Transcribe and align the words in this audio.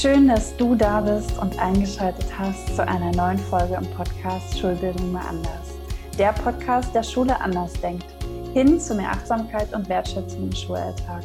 Schön, 0.00 0.28
dass 0.28 0.56
du 0.56 0.76
da 0.76 1.00
bist 1.00 1.36
und 1.38 1.58
eingeschaltet 1.58 2.26
hast 2.38 2.76
zu 2.76 2.86
einer 2.86 3.10
neuen 3.16 3.36
Folge 3.36 3.74
im 3.74 3.90
Podcast 3.96 4.56
Schulbildung 4.56 5.10
mal 5.10 5.26
anders. 5.26 5.74
Der 6.16 6.32
Podcast, 6.34 6.94
der 6.94 7.02
Schule 7.02 7.40
anders 7.40 7.72
denkt, 7.80 8.06
hin 8.54 8.78
zu 8.78 8.94
mehr 8.94 9.10
Achtsamkeit 9.10 9.74
und 9.74 9.88
Wertschätzung 9.88 10.44
im 10.44 10.54
Schulalltag. 10.54 11.24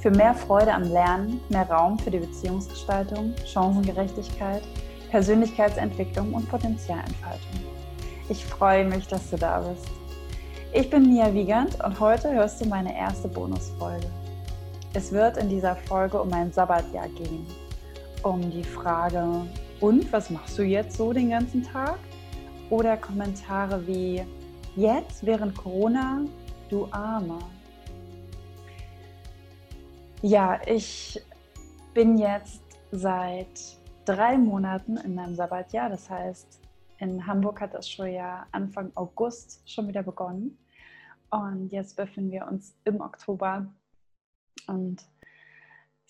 Für 0.00 0.12
mehr 0.12 0.34
Freude 0.34 0.72
am 0.72 0.84
Lernen, 0.84 1.40
mehr 1.48 1.68
Raum 1.68 1.98
für 1.98 2.12
die 2.12 2.20
Beziehungsgestaltung, 2.20 3.34
Chancengerechtigkeit, 3.44 4.62
Persönlichkeitsentwicklung 5.10 6.32
und 6.32 6.48
Potenzialentfaltung. 6.48 7.60
Ich 8.28 8.44
freue 8.44 8.84
mich, 8.84 9.08
dass 9.08 9.30
du 9.30 9.36
da 9.36 9.58
bist. 9.58 9.88
Ich 10.72 10.88
bin 10.88 11.12
Mia 11.12 11.34
Wiegand 11.34 11.82
und 11.84 11.98
heute 11.98 12.32
hörst 12.32 12.60
du 12.60 12.68
meine 12.68 12.96
erste 12.96 13.26
Bonusfolge. 13.26 14.06
Es 14.94 15.10
wird 15.10 15.38
in 15.38 15.48
dieser 15.48 15.74
Folge 15.74 16.22
um 16.22 16.28
mein 16.28 16.52
Sabbatjahr 16.52 17.08
gehen 17.08 17.44
um 18.22 18.50
die 18.50 18.64
Frage, 18.64 19.46
und 19.80 20.12
was 20.12 20.30
machst 20.30 20.58
du 20.58 20.62
jetzt 20.62 20.96
so 20.96 21.12
den 21.12 21.30
ganzen 21.30 21.62
Tag? 21.62 21.98
Oder 22.70 22.96
Kommentare 22.96 23.86
wie, 23.86 24.22
jetzt 24.76 25.26
während 25.26 25.56
Corona, 25.56 26.22
du 26.68 26.86
Armer. 26.92 27.40
Ja, 30.22 30.60
ich 30.66 31.20
bin 31.94 32.16
jetzt 32.16 32.62
seit 32.92 33.76
drei 34.04 34.38
Monaten 34.38 34.96
in 34.98 35.16
meinem 35.16 35.34
Sabbatjahr. 35.34 35.90
Das 35.90 36.08
heißt, 36.08 36.60
in 36.98 37.26
Hamburg 37.26 37.60
hat 37.60 37.74
das 37.74 37.90
Schuljahr 37.90 38.46
Anfang 38.52 38.92
August 38.94 39.68
schon 39.68 39.88
wieder 39.88 40.04
begonnen. 40.04 40.56
Und 41.30 41.72
jetzt 41.72 41.96
befinden 41.96 42.30
wir 42.30 42.46
uns 42.46 42.74
im 42.84 43.00
Oktober. 43.00 43.66
Und 44.68 45.04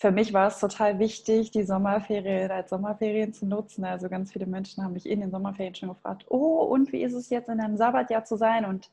für 0.03 0.11
mich 0.11 0.33
war 0.33 0.49
es 0.49 0.59
total 0.59 0.99
wichtig, 0.99 1.51
die 1.51 1.63
Sommerferien 1.63 2.51
als 2.51 2.71
Sommerferien 2.71 3.31
zu 3.31 3.45
nutzen. 3.45 3.85
Also 3.85 4.09
ganz 4.09 4.33
viele 4.33 4.45
Menschen 4.45 4.83
haben 4.83 4.91
mich 4.91 5.07
in 5.07 5.21
den 5.21 5.31
Sommerferien 5.31 5.75
schon 5.75 5.87
gefragt, 5.87 6.25
oh, 6.27 6.61
und 6.63 6.91
wie 6.91 7.03
ist 7.03 7.13
es 7.13 7.29
jetzt 7.29 7.47
in 7.47 7.61
einem 7.61 7.77
Sabbatjahr 7.77 8.25
zu 8.25 8.35
sein? 8.35 8.65
Und 8.65 8.91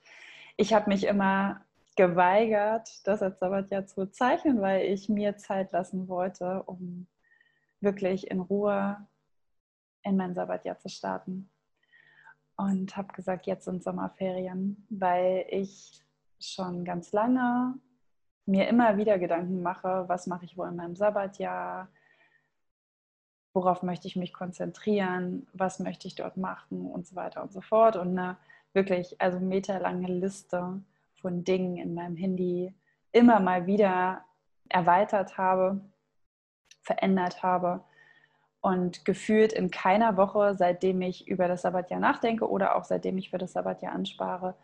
ich 0.57 0.73
habe 0.73 0.89
mich 0.89 1.03
immer 1.09 1.63
geweigert, 1.97 2.89
das 3.09 3.23
als 3.23 3.41
Sabbatjahr 3.41 3.87
zu 3.87 3.97
bezeichnen, 3.97 4.61
weil 4.61 4.87
ich 4.87 5.09
mir 5.09 5.37
Zeit 5.37 5.73
lassen 5.73 6.07
wollte, 6.07 6.63
um 6.63 7.09
wirklich 7.81 8.31
in 8.31 8.39
Ruhe 8.39 9.05
in 10.05 10.17
mein 10.17 10.37
Sabbatjahr 10.37 10.79
zu 10.79 10.89
starten. 10.89 11.51
Und 12.57 12.97
habe 12.97 13.13
gesagt, 13.15 13.47
jetzt 13.47 13.65
sind 13.65 13.83
Sommerferien, 13.83 14.87
weil 14.91 15.45
ich 15.49 16.05
schon 16.39 16.85
ganz 16.85 17.11
lange 17.11 17.81
mir 18.51 18.69
immer 18.69 18.97
wieder 18.97 19.19
Gedanken 19.19 19.63
mache, 19.63 20.05
was 20.09 20.27
mache 20.27 20.45
ich 20.45 20.59
wohl 20.59 20.69
in 20.69 20.77
meinem 20.77 20.97
Sabbatjahr, 20.97 21.89
worauf 23.53 23.83
möchte 23.83 24.09
ich 24.09 24.17
mich 24.17 24.33
konzentrieren, 24.33 25.47
was 25.53 25.79
möchte 25.79 26.09
ich 26.09 26.15
dort 26.15 26.37
machen 26.37 26.87
und 26.87 27.07
so 27.07 27.17
weiter 27.17 27.43
und 27.43 27.53
so 27.53 27.61
fort. 27.61 27.97
Und 27.97 28.19
eine 28.19 28.37
wirklich 28.73 29.21
also 29.21 29.39
meterlange 29.41 30.09
Liste 30.09 30.81
von 31.21 31.45
Dingen 31.45 31.77
in 31.77 31.95
meinem 31.95 32.17
Handy 32.17 32.75
immer 33.13 33.41
mal 33.41 33.67
wieder 33.67 34.25
erweitert 34.69 35.37
habe, 35.37 35.81
verändert 36.83 37.43
habe 37.43 37.85
und 38.61 39.05
gefühlt 39.05 39.53
in 39.53 39.71
keiner 39.71 40.17
Woche, 40.17 40.55
seitdem 40.57 41.03
ich 41.03 41.27
über 41.29 41.49
das 41.49 41.63
Sabbatjahr 41.63 42.01
nachdenke 42.01 42.49
oder 42.49 42.77
auch 42.77 42.85
seitdem 42.85 43.19
ich 43.19 43.31
für 43.31 43.39
das 43.39 43.53
Sabbatjahr 43.53 43.93
anspare, 43.93 44.55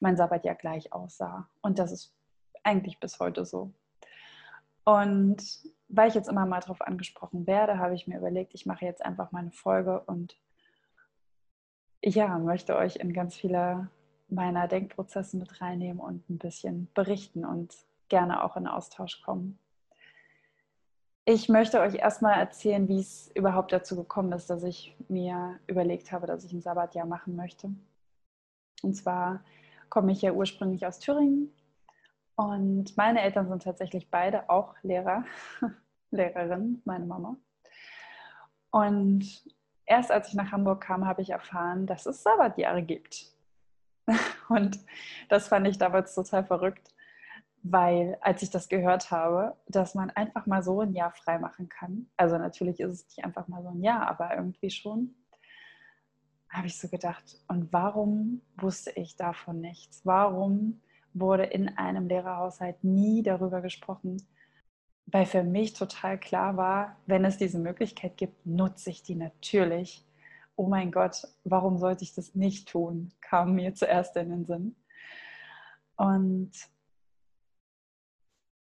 mein 0.00 0.16
Sabbatjahr 0.16 0.56
gleich 0.56 0.92
aussah. 0.92 1.48
Und 1.60 1.78
das 1.78 1.92
ist 1.92 2.14
eigentlich 2.62 3.00
bis 3.00 3.18
heute 3.20 3.44
so. 3.44 3.72
Und 4.84 5.42
weil 5.88 6.08
ich 6.08 6.14
jetzt 6.14 6.28
immer 6.28 6.46
mal 6.46 6.60
darauf 6.60 6.80
angesprochen 6.80 7.46
werde, 7.46 7.78
habe 7.78 7.94
ich 7.94 8.06
mir 8.06 8.18
überlegt, 8.18 8.54
ich 8.54 8.66
mache 8.66 8.84
jetzt 8.84 9.04
einfach 9.04 9.30
meine 9.30 9.52
Folge 9.52 10.00
und 10.00 10.36
ja, 12.02 12.38
möchte 12.38 12.76
euch 12.76 12.96
in 12.96 13.12
ganz 13.12 13.36
viele 13.36 13.88
meiner 14.28 14.66
Denkprozesse 14.66 15.36
mit 15.36 15.60
reinnehmen 15.60 16.00
und 16.00 16.28
ein 16.30 16.38
bisschen 16.38 16.88
berichten 16.94 17.44
und 17.44 17.74
gerne 18.08 18.42
auch 18.42 18.56
in 18.56 18.66
Austausch 18.66 19.22
kommen. 19.22 19.58
Ich 21.24 21.48
möchte 21.48 21.78
euch 21.78 21.94
erstmal 21.94 22.40
erzählen, 22.40 22.88
wie 22.88 22.98
es 22.98 23.30
überhaupt 23.36 23.72
dazu 23.72 23.94
gekommen 23.94 24.32
ist, 24.32 24.50
dass 24.50 24.64
ich 24.64 24.96
mir 25.08 25.60
überlegt 25.68 26.10
habe, 26.10 26.26
dass 26.26 26.44
ich 26.44 26.52
ein 26.52 26.62
Sabbatjahr 26.62 27.06
machen 27.06 27.36
möchte. 27.36 27.70
Und 28.82 28.94
zwar 28.94 29.44
komme 29.88 30.10
ich 30.10 30.22
ja 30.22 30.32
ursprünglich 30.32 30.84
aus 30.84 30.98
Thüringen 30.98 31.52
und 32.36 32.96
meine 32.96 33.20
Eltern 33.20 33.48
sind 33.48 33.62
tatsächlich 33.62 34.10
beide 34.10 34.48
auch 34.48 34.74
Lehrer, 34.82 35.24
Lehrerin, 36.10 36.82
meine 36.84 37.04
Mama. 37.04 37.36
Und 38.70 39.24
erst 39.84 40.10
als 40.10 40.28
ich 40.28 40.34
nach 40.34 40.50
Hamburg 40.50 40.82
kam, 40.82 41.06
habe 41.06 41.22
ich 41.22 41.30
erfahren, 41.30 41.86
dass 41.86 42.06
es 42.06 42.22
Sabbatjahre 42.22 42.82
gibt. 42.82 43.26
Und 44.48 44.78
das 45.28 45.48
fand 45.48 45.66
ich 45.66 45.78
damals 45.78 46.14
total 46.14 46.44
verrückt, 46.44 46.94
weil 47.62 48.18
als 48.20 48.42
ich 48.42 48.50
das 48.50 48.68
gehört 48.68 49.10
habe, 49.10 49.56
dass 49.68 49.94
man 49.94 50.10
einfach 50.10 50.46
mal 50.46 50.62
so 50.62 50.80
ein 50.80 50.94
Jahr 50.94 51.12
frei 51.12 51.38
machen 51.38 51.68
kann, 51.68 52.10
also 52.16 52.38
natürlich 52.38 52.80
ist 52.80 52.92
es 52.92 53.06
nicht 53.06 53.24
einfach 53.24 53.46
mal 53.48 53.62
so 53.62 53.68
ein 53.68 53.82
Jahr, 53.82 54.08
aber 54.08 54.34
irgendwie 54.34 54.70
schon, 54.70 55.14
habe 56.48 56.66
ich 56.66 56.78
so 56.78 56.88
gedacht, 56.88 57.38
und 57.48 57.72
warum 57.72 58.42
wusste 58.56 58.90
ich 58.90 59.16
davon 59.16 59.60
nichts? 59.60 60.04
Warum 60.04 60.82
wurde 61.14 61.44
in 61.44 61.76
einem 61.76 62.08
Lehrerhaushalt 62.08 62.82
nie 62.82 63.22
darüber 63.22 63.60
gesprochen, 63.60 64.22
weil 65.06 65.26
für 65.26 65.42
mich 65.42 65.74
total 65.74 66.18
klar 66.18 66.56
war, 66.56 66.96
wenn 67.06 67.24
es 67.24 67.36
diese 67.36 67.58
Möglichkeit 67.58 68.16
gibt, 68.16 68.46
nutze 68.46 68.90
ich 68.90 69.02
die 69.02 69.14
natürlich. 69.14 70.06
Oh 70.56 70.66
mein 70.68 70.90
Gott, 70.90 71.26
warum 71.44 71.78
sollte 71.78 72.04
ich 72.04 72.14
das 72.14 72.34
nicht 72.34 72.68
tun, 72.68 73.12
kam 73.20 73.54
mir 73.54 73.74
zuerst 73.74 74.16
in 74.16 74.30
den 74.30 74.44
Sinn. 74.44 74.76
Und 75.96 76.52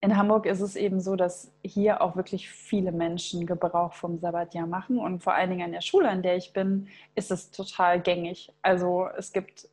in 0.04 0.18
Hamburg 0.18 0.44
ist 0.44 0.60
es 0.60 0.76
eben 0.76 1.00
so, 1.00 1.16
dass 1.16 1.50
hier 1.62 2.02
auch 2.02 2.14
wirklich 2.14 2.50
viele 2.50 2.92
Menschen 2.92 3.46
Gebrauch 3.46 3.94
vom 3.94 4.18
Sabbatjahr 4.18 4.66
machen. 4.66 4.98
Und 4.98 5.22
vor 5.22 5.34
allen 5.34 5.48
Dingen 5.48 5.62
an 5.64 5.72
der 5.72 5.80
Schule, 5.80 6.10
an 6.10 6.22
der 6.22 6.36
ich 6.36 6.52
bin, 6.52 6.88
ist 7.14 7.30
es 7.30 7.50
total 7.50 8.02
gängig. 8.02 8.52
Also 8.60 9.08
es 9.16 9.32
gibt 9.32 9.66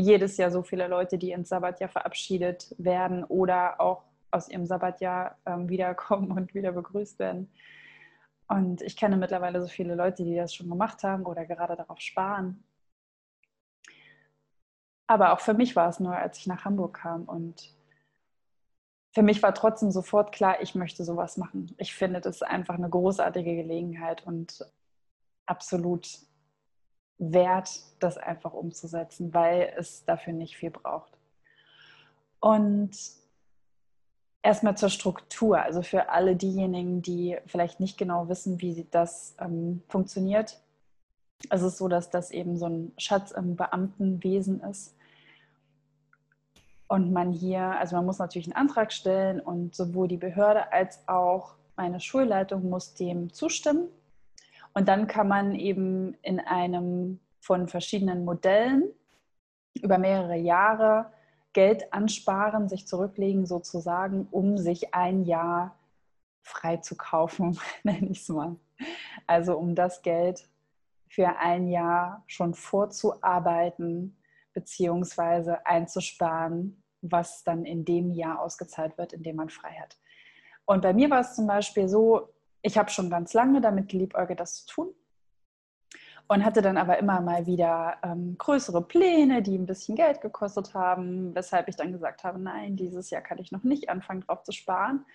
jedes 0.00 0.36
Jahr 0.36 0.50
so 0.50 0.62
viele 0.62 0.88
Leute, 0.88 1.18
die 1.18 1.32
ins 1.32 1.48
Sabbatjahr 1.48 1.88
verabschiedet 1.88 2.74
werden 2.78 3.24
oder 3.24 3.80
auch 3.80 4.04
aus 4.30 4.48
ihrem 4.48 4.66
Sabbatjahr 4.66 5.38
ähm, 5.46 5.68
wiederkommen 5.68 6.30
und 6.32 6.54
wieder 6.54 6.72
begrüßt 6.72 7.18
werden. 7.18 7.50
Und 8.48 8.82
ich 8.82 8.96
kenne 8.96 9.16
mittlerweile 9.16 9.60
so 9.60 9.68
viele 9.68 9.94
Leute, 9.94 10.24
die 10.24 10.36
das 10.36 10.54
schon 10.54 10.68
gemacht 10.68 11.02
haben 11.02 11.24
oder 11.24 11.46
gerade 11.46 11.76
darauf 11.76 12.00
sparen. 12.00 12.62
Aber 15.08 15.32
auch 15.32 15.40
für 15.40 15.54
mich 15.54 15.74
war 15.76 15.88
es 15.88 16.00
nur, 16.00 16.16
als 16.16 16.38
ich 16.38 16.46
nach 16.46 16.64
Hamburg 16.64 16.98
kam. 16.98 17.24
Und 17.24 17.74
für 19.12 19.22
mich 19.22 19.42
war 19.42 19.54
trotzdem 19.54 19.90
sofort 19.90 20.32
klar, 20.32 20.60
ich 20.60 20.74
möchte 20.74 21.04
sowas 21.04 21.36
machen. 21.36 21.74
Ich 21.78 21.94
finde 21.94 22.20
das 22.20 22.42
einfach 22.42 22.74
eine 22.74 22.90
großartige 22.90 23.56
Gelegenheit 23.56 24.26
und 24.26 24.64
absolut 25.46 26.25
wert, 27.18 27.80
das 27.98 28.18
einfach 28.18 28.52
umzusetzen, 28.52 29.32
weil 29.32 29.72
es 29.76 30.04
dafür 30.04 30.32
nicht 30.32 30.56
viel 30.56 30.70
braucht. 30.70 31.12
Und 32.40 32.90
erstmal 34.42 34.76
zur 34.76 34.90
Struktur, 34.90 35.60
also 35.60 35.82
für 35.82 36.10
alle 36.10 36.36
diejenigen, 36.36 37.02
die 37.02 37.36
vielleicht 37.46 37.80
nicht 37.80 37.98
genau 37.98 38.28
wissen, 38.28 38.60
wie 38.60 38.86
das 38.90 39.34
ähm, 39.40 39.82
funktioniert. 39.88 40.60
Es 41.50 41.62
ist 41.62 41.78
so, 41.78 41.88
dass 41.88 42.10
das 42.10 42.30
eben 42.30 42.56
so 42.56 42.66
ein 42.66 42.92
Schatz 42.98 43.30
im 43.32 43.56
Beamtenwesen 43.56 44.60
ist. 44.60 44.94
Und 46.88 47.12
man 47.12 47.32
hier, 47.32 47.62
also 47.62 47.96
man 47.96 48.06
muss 48.06 48.18
natürlich 48.18 48.46
einen 48.46 48.68
Antrag 48.68 48.92
stellen 48.92 49.40
und 49.40 49.74
sowohl 49.74 50.06
die 50.06 50.16
Behörde 50.16 50.72
als 50.72 51.00
auch 51.08 51.56
meine 51.76 51.98
Schulleitung 51.98 52.70
muss 52.70 52.94
dem 52.94 53.32
zustimmen. 53.32 53.88
Und 54.76 54.88
dann 54.88 55.06
kann 55.06 55.26
man 55.26 55.54
eben 55.54 56.18
in 56.20 56.38
einem 56.38 57.18
von 57.40 57.66
verschiedenen 57.66 58.26
Modellen 58.26 58.92
über 59.72 59.96
mehrere 59.96 60.36
Jahre 60.36 61.10
Geld 61.54 61.94
ansparen, 61.94 62.68
sich 62.68 62.86
zurücklegen 62.86 63.46
sozusagen, 63.46 64.28
um 64.30 64.58
sich 64.58 64.92
ein 64.92 65.24
Jahr 65.24 65.78
frei 66.42 66.76
zu 66.76 66.94
kaufen, 66.94 67.58
nenne 67.84 68.08
ich 68.10 68.20
es 68.20 68.28
mal. 68.28 68.56
Also 69.26 69.56
um 69.56 69.74
das 69.74 70.02
Geld 70.02 70.46
für 71.08 71.38
ein 71.38 71.68
Jahr 71.68 72.22
schon 72.26 72.52
vorzuarbeiten 72.52 74.18
beziehungsweise 74.52 75.66
einzusparen, 75.66 76.82
was 77.00 77.44
dann 77.44 77.64
in 77.64 77.86
dem 77.86 78.10
Jahr 78.10 78.42
ausgezahlt 78.42 78.98
wird, 78.98 79.14
in 79.14 79.22
dem 79.22 79.36
man 79.36 79.48
frei 79.48 79.72
hat. 79.80 79.96
Und 80.66 80.82
bei 80.82 80.92
mir 80.92 81.08
war 81.08 81.20
es 81.20 81.34
zum 81.34 81.46
Beispiel 81.46 81.88
so, 81.88 82.28
ich 82.66 82.76
habe 82.76 82.90
schon 82.90 83.10
ganz 83.10 83.32
lange 83.32 83.60
damit 83.60 83.88
geliebäugelt, 83.88 84.40
das 84.40 84.66
zu 84.66 84.66
tun. 84.66 84.94
Und 86.28 86.44
hatte 86.44 86.60
dann 86.60 86.76
aber 86.76 86.98
immer 86.98 87.20
mal 87.20 87.46
wieder 87.46 87.98
ähm, 88.02 88.34
größere 88.36 88.82
Pläne, 88.82 89.40
die 89.42 89.56
ein 89.56 89.66
bisschen 89.66 89.94
Geld 89.94 90.20
gekostet 90.20 90.74
haben, 90.74 91.32
weshalb 91.36 91.68
ich 91.68 91.76
dann 91.76 91.92
gesagt 91.92 92.24
habe, 92.24 92.40
nein, 92.40 92.74
dieses 92.74 93.10
Jahr 93.10 93.22
kann 93.22 93.38
ich 93.38 93.52
noch 93.52 93.62
nicht 93.62 93.88
anfangen, 93.88 94.22
drauf 94.22 94.42
zu 94.42 94.50
sparen. 94.50 95.06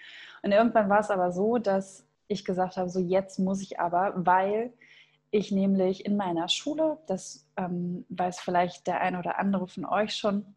Und 0.41 0.53
irgendwann 0.53 0.89
war 0.89 1.01
es 1.01 1.11
aber 1.11 1.33
so, 1.33 1.57
dass 1.57 2.07
ich 2.29 2.45
gesagt 2.45 2.77
habe, 2.77 2.89
so 2.89 3.01
jetzt 3.01 3.39
muss 3.39 3.61
ich 3.61 3.77
aber, 3.81 4.13
weil 4.15 4.71
ich 5.31 5.51
nämlich 5.51 6.05
in 6.05 6.15
meiner 6.15 6.47
Schule, 6.47 6.99
das 7.07 7.45
ähm, 7.57 8.05
weiß 8.07 8.39
vielleicht 8.39 8.87
der 8.87 9.01
ein 9.01 9.17
oder 9.17 9.37
andere 9.37 9.67
von 9.67 9.83
euch 9.83 10.15
schon, 10.15 10.55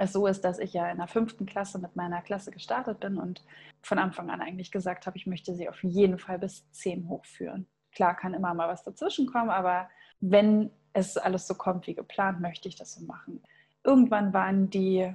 es 0.00 0.12
so 0.14 0.26
ist, 0.26 0.46
dass 0.46 0.58
ich 0.58 0.72
ja 0.72 0.90
in 0.90 0.96
der 0.96 1.08
fünften 1.08 1.44
Klasse 1.44 1.78
mit 1.78 1.94
meiner 1.94 2.22
Klasse 2.22 2.50
gestartet 2.50 3.00
bin 3.00 3.18
und 3.18 3.44
von 3.82 3.98
Anfang 3.98 4.30
an 4.30 4.40
eigentlich 4.40 4.72
gesagt 4.72 5.06
habe, 5.06 5.18
ich 5.18 5.26
möchte 5.26 5.54
sie 5.54 5.68
auf 5.68 5.82
jeden 5.84 6.18
Fall 6.18 6.38
bis 6.38 6.70
zehn 6.72 7.06
hochführen. 7.08 7.66
Klar 7.92 8.16
kann 8.16 8.32
immer 8.32 8.54
mal 8.54 8.68
was 8.68 8.82
dazwischen 8.82 9.26
kommen, 9.26 9.50
aber 9.50 9.90
wenn 10.20 10.70
es 10.94 11.18
alles 11.18 11.46
so 11.46 11.54
kommt 11.54 11.86
wie 11.86 11.94
geplant, 11.94 12.40
möchte 12.40 12.66
ich 12.66 12.76
das 12.76 12.94
so 12.94 13.04
machen. 13.04 13.42
Irgendwann 13.84 14.32
waren 14.32 14.70
die 14.70 15.14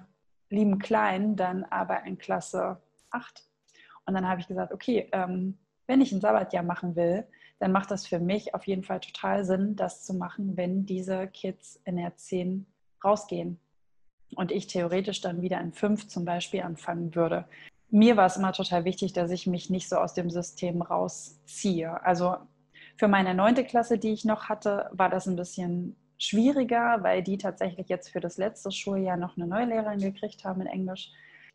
lieben 0.52 0.78
Kleinen 0.78 1.36
dann 1.36 1.64
aber 1.64 2.04
in 2.04 2.20
Klasse 2.20 2.80
8. 3.10 3.44
Und 4.06 4.14
dann 4.14 4.28
habe 4.28 4.40
ich 4.40 4.48
gesagt, 4.48 4.72
okay, 4.72 5.10
ähm, 5.14 5.58
wenn 5.88 6.02
ich 6.02 6.12
ein 6.12 6.22
Sabbatjahr 6.22 6.64
machen 6.64 6.96
will, 6.96 7.26
dann 7.58 7.72
macht 7.72 7.90
das 7.90 8.06
für 8.06 8.20
mich 8.20 8.54
auf 8.54 8.68
jeden 8.68 8.84
Fall 8.84 9.00
total 9.00 9.46
Sinn, 9.46 9.76
das 9.76 10.04
zu 10.04 10.14
machen, 10.14 10.58
wenn 10.58 10.86
diese 10.86 11.28
Kids 11.28 11.82
in 11.86 11.98
der 11.98 12.16
10 12.16 12.68
rausgehen 13.04 13.60
und 14.36 14.52
ich 14.52 14.68
theoretisch 14.68 15.22
dann 15.22 15.42
wieder 15.42 15.60
in 15.62 15.74
5 15.74 16.08
zum 16.08 16.26
Beispiel 16.26 16.62
anfangen 16.62 17.16
würde. 17.16 17.46
Mir 17.90 18.18
war 18.18 18.26
es 18.26 18.38
immer 18.38 18.52
total 18.52 18.84
wichtig, 18.84 19.14
dass 19.14 19.32
ich 19.32 19.48
mich 19.48 19.70
nicht 19.70 19.88
so 19.88 19.98
aus 19.98 20.14
dem 20.14 20.30
System 20.30 20.82
rausziehe. 20.82 22.04
Also 22.04 22.36
für 22.98 23.08
meine 23.08 23.34
neunte 23.34 23.64
Klasse, 23.64 23.98
die 23.98 24.12
ich 24.12 24.26
noch 24.26 24.50
hatte, 24.50 24.90
war 24.92 25.10
das 25.10 25.28
ein 25.28 25.36
bisschen 25.36 25.96
schwieriger, 26.18 27.04
weil 27.04 27.24
die 27.24 27.38
tatsächlich 27.38 27.90
jetzt 27.90 28.10
für 28.10 28.20
das 28.20 28.38
letzte 28.38 28.72
Schuljahr 28.72 29.18
noch 29.18 29.38
eine 29.38 29.48
neue 29.48 29.66
Lehrerin 29.66 30.00
gekriegt 30.00 30.44
haben 30.44 30.62
in 30.62 30.68
Englisch. 30.68 31.12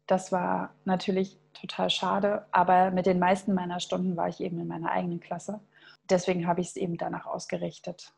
Das 0.07 0.33
war 0.33 0.75
natürlich 0.85 1.39
total 1.53 1.91
schade, 1.91 2.47
aber 2.53 2.91
mit 2.91 3.07
den 3.07 3.19
meisten 3.19 3.55
meiner 3.55 3.81
Stunden 3.81 4.17
war 4.17 4.29
ich 4.29 4.41
eben 4.41 4.59
in 4.59 4.67
meiner 4.67 4.91
eigenen 4.91 5.21
Klasse. 5.21 5.61
Deswegen 6.09 6.47
habe 6.47 6.61
ich 6.61 6.69
es 6.69 6.77
eben 6.77 6.97
danach 6.97 7.27
ausgerichtet, 7.27 8.13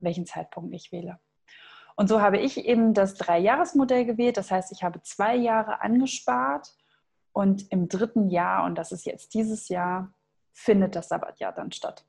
welchen 0.00 0.26
Zeitpunkt 0.26 0.74
ich 0.74 0.92
wähle. 0.92 1.18
Und 1.96 2.08
so 2.08 2.20
habe 2.20 2.38
ich 2.38 2.58
eben 2.58 2.92
das 2.94 3.14
Dreijahresmodell 3.14 4.04
gewählt. 4.04 4.36
Das 4.36 4.50
heißt, 4.50 4.70
ich 4.70 4.84
habe 4.84 5.02
zwei 5.02 5.34
Jahre 5.34 5.80
angespart 5.80 6.74
und 7.32 7.70
im 7.72 7.88
dritten 7.88 8.28
Jahr, 8.28 8.64
und 8.64 8.76
das 8.76 8.92
ist 8.92 9.06
jetzt 9.06 9.34
dieses 9.34 9.68
Jahr, 9.68 10.12
findet 10.52 10.94
das 10.94 11.08
Sabbatjahr 11.08 11.52
dann 11.52 11.72
statt. 11.72 12.04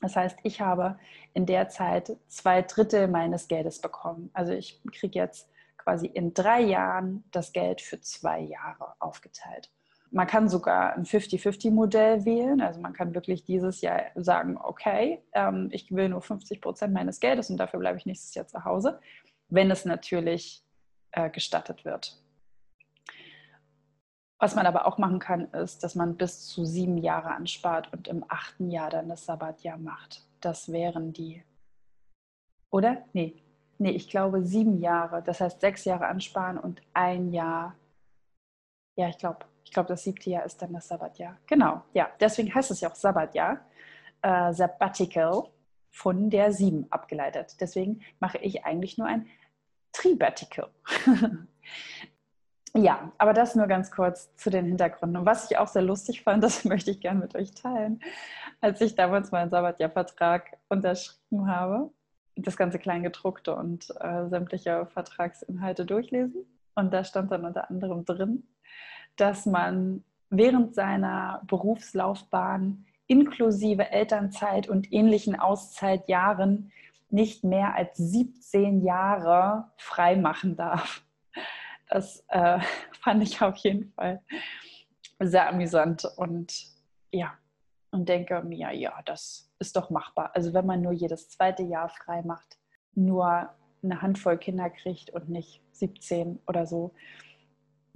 Das 0.00 0.16
heißt, 0.16 0.38
ich 0.42 0.62
habe 0.62 0.98
in 1.34 1.44
der 1.44 1.68
Zeit 1.68 2.16
zwei 2.28 2.62
Drittel 2.62 3.08
meines 3.08 3.48
Geldes 3.48 3.80
bekommen. 3.80 4.30
Also 4.32 4.52
ich 4.52 4.82
kriege 4.92 5.18
jetzt 5.18 5.50
quasi 5.76 6.06
in 6.06 6.32
drei 6.32 6.62
Jahren 6.62 7.24
das 7.30 7.52
Geld 7.52 7.82
für 7.82 8.00
zwei 8.00 8.40
Jahre 8.40 8.94
aufgeteilt. 8.98 9.70
Man 10.10 10.26
kann 10.26 10.48
sogar 10.48 10.94
ein 10.94 11.04
50-50-Modell 11.04 12.24
wählen. 12.24 12.60
Also 12.60 12.80
man 12.80 12.92
kann 12.92 13.14
wirklich 13.14 13.44
dieses 13.44 13.80
Jahr 13.80 14.02
sagen, 14.16 14.58
okay, 14.60 15.22
ähm, 15.32 15.68
ich 15.70 15.94
will 15.94 16.08
nur 16.08 16.20
50 16.20 16.60
Prozent 16.60 16.92
meines 16.92 17.20
Geldes 17.20 17.50
und 17.50 17.58
dafür 17.58 17.78
bleibe 17.78 17.98
ich 17.98 18.06
nächstes 18.06 18.34
Jahr 18.34 18.46
zu 18.46 18.64
Hause, 18.64 19.00
wenn 19.48 19.70
es 19.70 19.84
natürlich 19.84 20.64
äh, 21.12 21.30
gestattet 21.30 21.84
wird. 21.84 22.20
Was 24.40 24.54
man 24.54 24.66
aber 24.66 24.86
auch 24.86 24.96
machen 24.96 25.18
kann, 25.18 25.52
ist, 25.52 25.84
dass 25.84 25.94
man 25.94 26.16
bis 26.16 26.46
zu 26.46 26.64
sieben 26.64 26.96
Jahre 26.96 27.32
anspart 27.32 27.92
und 27.92 28.08
im 28.08 28.24
achten 28.26 28.70
Jahr 28.70 28.88
dann 28.88 29.08
das 29.08 29.26
Sabbatjahr 29.26 29.76
macht. 29.76 30.26
Das 30.40 30.72
wären 30.72 31.12
die. 31.12 31.42
Oder? 32.70 33.04
Nee. 33.12 33.36
Nee, 33.76 33.90
ich 33.90 34.08
glaube 34.08 34.42
sieben 34.42 34.80
Jahre. 34.80 35.22
Das 35.22 35.40
heißt 35.40 35.60
sechs 35.60 35.84
Jahre 35.84 36.06
ansparen 36.06 36.56
und 36.56 36.80
ein 36.94 37.32
Jahr. 37.32 37.76
Ja, 38.96 39.08
ich 39.08 39.18
glaube, 39.18 39.44
ich 39.64 39.72
glaube, 39.72 39.88
das 39.88 40.02
siebte 40.02 40.30
Jahr 40.30 40.44
ist 40.44 40.60
dann 40.62 40.72
das 40.72 40.88
Sabbatjahr. 40.88 41.36
Genau, 41.46 41.82
ja. 41.92 42.08
Deswegen 42.20 42.54
heißt 42.54 42.70
es 42.70 42.80
ja 42.80 42.90
auch 42.90 42.94
Sabbatjahr. 42.94 43.60
Äh, 44.22 44.52
Sabbatical 44.52 45.44
von 45.90 46.30
der 46.30 46.52
sieben 46.52 46.86
abgeleitet. 46.90 47.56
Deswegen 47.60 48.02
mache 48.20 48.38
ich 48.38 48.64
eigentlich 48.64 48.98
nur 48.98 49.06
ein 49.06 49.26
Tribatical. 49.92 50.70
Ja, 52.74 53.10
aber 53.18 53.32
das 53.32 53.56
nur 53.56 53.66
ganz 53.66 53.90
kurz 53.90 54.34
zu 54.36 54.48
den 54.48 54.64
Hintergründen. 54.64 55.16
Und 55.16 55.26
was 55.26 55.50
ich 55.50 55.58
auch 55.58 55.66
sehr 55.66 55.82
lustig 55.82 56.22
fand, 56.22 56.44
das 56.44 56.64
möchte 56.64 56.90
ich 56.90 57.00
gerne 57.00 57.20
mit 57.20 57.34
euch 57.34 57.52
teilen, 57.54 58.00
als 58.60 58.80
ich 58.80 58.94
damals 58.94 59.32
meinen 59.32 59.50
Sabbatjahr-Vertrag 59.50 60.56
unterschrieben 60.68 61.48
habe, 61.48 61.90
das 62.36 62.56
ganze 62.56 62.78
Kleingedruckte 62.78 63.54
und 63.54 63.90
äh, 64.00 64.28
sämtliche 64.28 64.86
Vertragsinhalte 64.86 65.84
durchlesen. 65.84 66.46
Und 66.76 66.92
da 66.92 67.02
stand 67.02 67.32
dann 67.32 67.44
unter 67.44 67.68
anderem 67.68 68.04
drin, 68.04 68.44
dass 69.16 69.46
man 69.46 70.04
während 70.30 70.74
seiner 70.74 71.42
Berufslaufbahn 71.46 72.86
inklusive 73.06 73.90
Elternzeit 73.90 74.68
und 74.68 74.92
ähnlichen 74.92 75.38
Auszeitjahren 75.38 76.72
nicht 77.10 77.42
mehr 77.42 77.74
als 77.74 77.96
17 77.96 78.84
Jahre 78.84 79.70
frei 79.76 80.16
machen 80.16 80.56
darf. 80.56 81.04
Das 81.88 82.24
äh, 82.28 82.60
fand 83.00 83.22
ich 83.22 83.42
auf 83.42 83.56
jeden 83.56 83.92
Fall 83.92 84.22
sehr 85.18 85.48
amüsant 85.48 86.04
und 86.16 86.66
ja, 87.12 87.34
und 87.90 88.08
denke 88.08 88.40
mir, 88.42 88.72
ja, 88.72 89.02
das 89.04 89.50
ist 89.58 89.76
doch 89.76 89.90
machbar. 89.90 90.30
Also 90.34 90.54
wenn 90.54 90.66
man 90.66 90.80
nur 90.80 90.92
jedes 90.92 91.28
zweite 91.28 91.64
Jahr 91.64 91.88
frei 91.88 92.22
macht, 92.22 92.58
nur 92.94 93.50
eine 93.82 94.02
Handvoll 94.02 94.38
Kinder 94.38 94.70
kriegt 94.70 95.10
und 95.10 95.28
nicht 95.28 95.62
17 95.72 96.40
oder 96.46 96.66
so, 96.66 96.92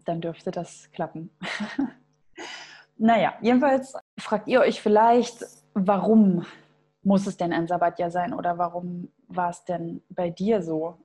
dann 0.05 0.21
dürfte 0.21 0.51
das 0.51 0.91
klappen. 0.93 1.31
naja, 2.97 3.35
jedenfalls 3.41 3.95
fragt 4.19 4.49
ihr 4.49 4.61
euch 4.61 4.81
vielleicht, 4.81 5.45
warum 5.75 6.47
muss 7.03 7.27
es 7.27 7.37
denn 7.37 7.53
ein 7.53 7.67
Sabbatjahr 7.67 8.11
sein 8.11 8.33
oder 8.33 8.59
warum 8.59 9.13
war 9.29 9.51
es 9.51 9.65
denn 9.65 10.03
bei 10.09 10.31
dir 10.31 10.63
so? 10.63 10.99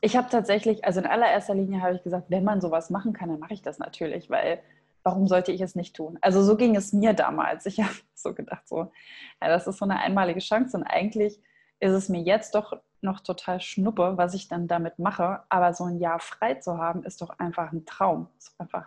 Ich 0.00 0.16
habe 0.16 0.28
tatsächlich, 0.30 0.84
also 0.84 1.00
in 1.00 1.06
allererster 1.06 1.54
Linie 1.54 1.80
habe 1.80 1.94
ich 1.94 2.02
gesagt, 2.02 2.30
wenn 2.30 2.44
man 2.44 2.60
sowas 2.60 2.90
machen 2.90 3.12
kann, 3.12 3.28
dann 3.28 3.38
mache 3.38 3.54
ich 3.54 3.62
das 3.62 3.78
natürlich, 3.78 4.30
weil 4.30 4.60
warum 5.02 5.28
sollte 5.28 5.52
ich 5.52 5.60
es 5.60 5.74
nicht 5.74 5.94
tun? 5.94 6.18
Also 6.20 6.42
so 6.42 6.56
ging 6.56 6.76
es 6.76 6.92
mir 6.92 7.12
damals. 7.12 7.66
Ich 7.66 7.80
habe 7.82 7.94
so 8.14 8.34
gedacht, 8.34 8.66
so, 8.66 8.90
ja, 9.40 9.48
das 9.48 9.66
ist 9.66 9.78
so 9.78 9.84
eine 9.84 9.98
einmalige 9.98 10.40
Chance 10.40 10.76
und 10.76 10.84
eigentlich 10.84 11.40
ist 11.82 11.92
es 11.92 12.08
mir 12.08 12.22
jetzt 12.22 12.54
doch 12.54 12.80
noch 13.00 13.20
total 13.20 13.60
schnuppe, 13.60 14.16
was 14.16 14.34
ich 14.34 14.46
dann 14.46 14.68
damit 14.68 15.00
mache. 15.00 15.40
Aber 15.48 15.74
so 15.74 15.84
ein 15.84 15.98
Jahr 15.98 16.20
frei 16.20 16.54
zu 16.54 16.78
haben, 16.78 17.02
ist 17.02 17.20
doch 17.20 17.30
einfach 17.40 17.72
ein 17.72 17.84
Traum. 17.84 18.28
Ist 18.38 18.54
einfach 18.60 18.86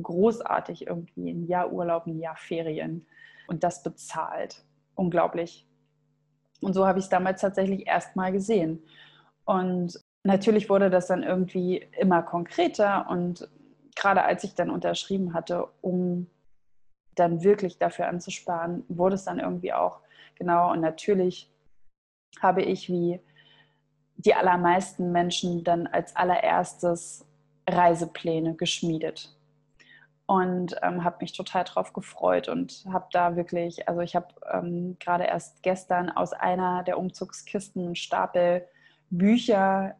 großartig 0.00 0.88
irgendwie 0.88 1.30
ein 1.30 1.46
Jahr 1.46 1.72
Urlaub, 1.72 2.06
ein 2.06 2.18
Jahr 2.18 2.36
Ferien 2.36 3.06
und 3.46 3.62
das 3.62 3.84
bezahlt. 3.84 4.64
Unglaublich. 4.96 5.68
Und 6.60 6.74
so 6.74 6.84
habe 6.84 6.98
ich 6.98 7.04
es 7.04 7.10
damals 7.10 7.40
tatsächlich 7.40 7.86
erst 7.86 8.16
mal 8.16 8.32
gesehen. 8.32 8.82
Und 9.44 10.00
natürlich 10.24 10.68
wurde 10.68 10.90
das 10.90 11.06
dann 11.06 11.22
irgendwie 11.22 11.88
immer 11.96 12.22
konkreter 12.22 13.08
und 13.08 13.48
gerade 13.94 14.24
als 14.24 14.42
ich 14.42 14.56
dann 14.56 14.70
unterschrieben 14.70 15.32
hatte, 15.32 15.68
um 15.80 16.26
dann 17.14 17.44
wirklich 17.44 17.78
dafür 17.78 18.08
anzusparen, 18.08 18.84
wurde 18.88 19.14
es 19.14 19.24
dann 19.24 19.38
irgendwie 19.38 19.72
auch 19.72 20.00
genau 20.34 20.72
und 20.72 20.80
natürlich 20.80 21.51
habe 22.40 22.62
ich 22.62 22.88
wie 22.88 23.20
die 24.16 24.34
allermeisten 24.34 25.12
Menschen 25.12 25.64
dann 25.64 25.86
als 25.86 26.14
allererstes 26.16 27.26
Reisepläne 27.68 28.54
geschmiedet 28.54 29.36
und 30.26 30.76
ähm, 30.82 31.04
habe 31.04 31.18
mich 31.20 31.32
total 31.32 31.64
drauf 31.64 31.92
gefreut 31.92 32.48
und 32.48 32.84
habe 32.92 33.06
da 33.12 33.36
wirklich, 33.36 33.88
also 33.88 34.00
ich 34.00 34.14
habe 34.14 34.28
ähm, 34.52 34.96
gerade 35.00 35.24
erst 35.24 35.62
gestern 35.62 36.10
aus 36.10 36.32
einer 36.32 36.84
der 36.84 36.98
Umzugskisten 36.98 37.84
einen 37.84 37.96
Stapel 37.96 38.66
Bücher 39.10 39.96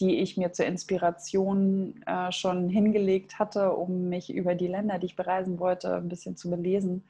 die 0.00 0.18
ich 0.18 0.36
mir 0.36 0.52
zur 0.52 0.66
Inspiration 0.66 2.02
äh, 2.06 2.30
schon 2.32 2.68
hingelegt 2.68 3.38
hatte, 3.38 3.72
um 3.72 4.08
mich 4.08 4.32
über 4.32 4.54
die 4.54 4.66
Länder, 4.66 4.98
die 4.98 5.06
ich 5.06 5.16
bereisen 5.16 5.58
wollte, 5.58 5.94
ein 5.96 6.08
bisschen 6.08 6.36
zu 6.36 6.50
belesen. 6.50 7.04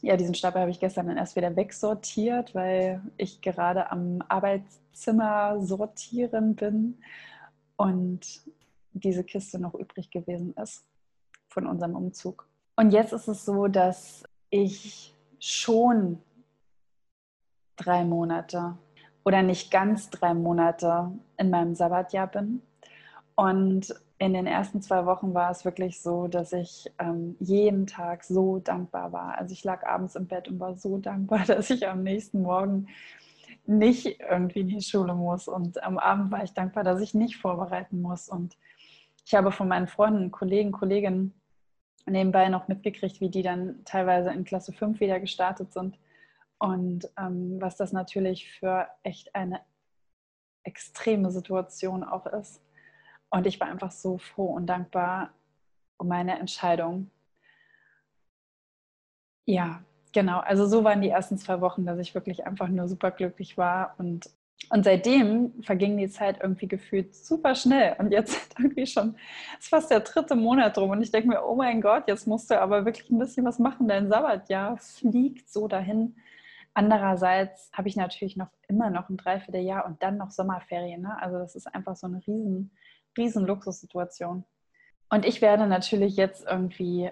Ja, 0.00 0.16
diesen 0.16 0.34
Stapel 0.34 0.60
habe 0.60 0.70
ich 0.70 0.80
gestern 0.80 1.06
dann 1.06 1.16
erst 1.16 1.36
wieder 1.36 1.54
wegsortiert, 1.54 2.54
weil 2.54 3.00
ich 3.16 3.40
gerade 3.40 3.90
am 3.90 4.22
Arbeitszimmer 4.28 5.60
sortieren 5.60 6.56
bin 6.56 6.98
und 7.76 8.20
diese 8.92 9.24
Kiste 9.24 9.58
noch 9.58 9.74
übrig 9.74 10.10
gewesen 10.10 10.54
ist 10.54 10.84
von 11.48 11.66
unserem 11.66 11.94
Umzug. 11.94 12.48
Und 12.76 12.92
jetzt 12.92 13.12
ist 13.12 13.28
es 13.28 13.44
so, 13.44 13.68
dass 13.68 14.24
ich 14.50 15.14
schon 15.38 16.18
drei 17.76 18.04
Monate 18.04 18.76
oder 19.24 19.42
nicht 19.42 19.70
ganz 19.70 20.10
drei 20.10 20.34
Monate 20.34 21.12
in 21.36 21.50
meinem 21.50 21.74
Sabbatjahr 21.74 22.26
bin. 22.26 22.62
Und 23.34 23.94
in 24.18 24.34
den 24.34 24.46
ersten 24.46 24.82
zwei 24.82 25.06
Wochen 25.06 25.34
war 25.34 25.50
es 25.50 25.64
wirklich 25.64 26.00
so, 26.00 26.28
dass 26.28 26.52
ich 26.52 26.92
ähm, 26.98 27.36
jeden 27.40 27.86
Tag 27.86 28.24
so 28.24 28.58
dankbar 28.58 29.12
war. 29.12 29.38
Also 29.38 29.52
ich 29.52 29.64
lag 29.64 29.84
abends 29.84 30.14
im 30.14 30.26
Bett 30.26 30.48
und 30.48 30.60
war 30.60 30.76
so 30.76 30.98
dankbar, 30.98 31.40
dass 31.46 31.70
ich 31.70 31.88
am 31.88 32.02
nächsten 32.02 32.42
Morgen 32.42 32.88
nicht 33.66 34.20
irgendwie 34.20 34.60
in 34.60 34.68
die 34.68 34.82
Schule 34.82 35.14
muss. 35.14 35.48
Und 35.48 35.82
am 35.82 35.98
Abend 35.98 36.30
war 36.30 36.44
ich 36.44 36.52
dankbar, 36.52 36.84
dass 36.84 37.00
ich 37.00 37.14
nicht 37.14 37.36
vorbereiten 37.36 38.02
muss. 38.02 38.28
Und 38.28 38.56
ich 39.24 39.34
habe 39.34 39.52
von 39.52 39.68
meinen 39.68 39.88
Freunden, 39.88 40.30
Kollegen, 40.30 40.72
Kolleginnen 40.72 41.34
nebenbei 42.06 42.48
noch 42.48 42.68
mitgekriegt, 42.68 43.20
wie 43.20 43.30
die 43.30 43.42
dann 43.42 43.84
teilweise 43.84 44.30
in 44.30 44.44
Klasse 44.44 44.72
5 44.72 45.00
wieder 45.00 45.20
gestartet 45.20 45.72
sind. 45.72 45.98
Und 46.58 47.10
ähm, 47.18 47.60
was 47.60 47.76
das 47.76 47.92
natürlich 47.92 48.50
für 48.52 48.88
echt 49.02 49.34
eine 49.34 49.60
extreme 50.64 51.30
Situation 51.30 52.04
auch 52.04 52.26
ist. 52.26 52.60
Und 53.32 53.46
ich 53.46 53.58
war 53.58 53.68
einfach 53.68 53.90
so 53.90 54.18
froh 54.18 54.52
und 54.52 54.66
dankbar 54.66 55.30
um 55.96 56.06
meine 56.06 56.38
Entscheidung. 56.38 57.10
Ja, 59.46 59.82
genau. 60.12 60.40
Also 60.40 60.66
so 60.66 60.84
waren 60.84 61.00
die 61.00 61.08
ersten 61.08 61.38
zwei 61.38 61.60
Wochen, 61.62 61.86
dass 61.86 61.98
ich 61.98 62.14
wirklich 62.14 62.46
einfach 62.46 62.68
nur 62.68 62.88
super 62.88 63.10
glücklich 63.10 63.56
war 63.56 63.94
und 63.98 64.30
und 64.70 64.84
seitdem 64.84 65.52
verging 65.62 65.96
die 65.96 66.08
Zeit 66.08 66.38
irgendwie 66.40 66.68
gefühlt 66.68 67.16
super 67.16 67.54
schnell. 67.56 67.96
Und 67.98 68.12
jetzt 68.12 68.54
irgendwie 68.58 68.86
schon, 68.86 69.16
ist 69.58 69.68
fast 69.68 69.90
der 69.90 70.00
dritte 70.00 70.36
Monat 70.36 70.78
rum. 70.78 70.90
Und 70.90 71.02
ich 71.02 71.10
denke 71.10 71.28
mir, 71.28 71.44
oh 71.44 71.56
mein 71.56 71.80
Gott, 71.80 72.04
jetzt 72.06 72.28
musst 72.28 72.48
du 72.48 72.60
aber 72.60 72.84
wirklich 72.84 73.10
ein 73.10 73.18
bisschen 73.18 73.44
was 73.44 73.58
machen. 73.58 73.88
Dein 73.88 74.08
Sabbatjahr 74.08 74.76
fliegt 74.78 75.50
so 75.50 75.66
dahin. 75.66 76.14
Andererseits 76.74 77.70
habe 77.72 77.88
ich 77.88 77.96
natürlich 77.96 78.36
noch 78.36 78.50
immer 78.68 78.88
noch 78.88 79.08
ein 79.08 79.16
Dreivierteljahr 79.16 79.84
und 79.84 80.00
dann 80.02 80.16
noch 80.16 80.30
Sommerferien. 80.30 81.02
Ne? 81.02 81.20
Also 81.20 81.38
das 81.38 81.56
ist 81.56 81.66
einfach 81.66 81.96
so 81.96 82.06
eine 82.06 82.24
riesen, 82.26 82.70
riesen 83.16 83.46
Luxussituation. 83.46 84.44
Und 85.10 85.26
ich 85.26 85.42
werde 85.42 85.66
natürlich 85.66 86.16
jetzt 86.16 86.44
irgendwie 86.48 87.10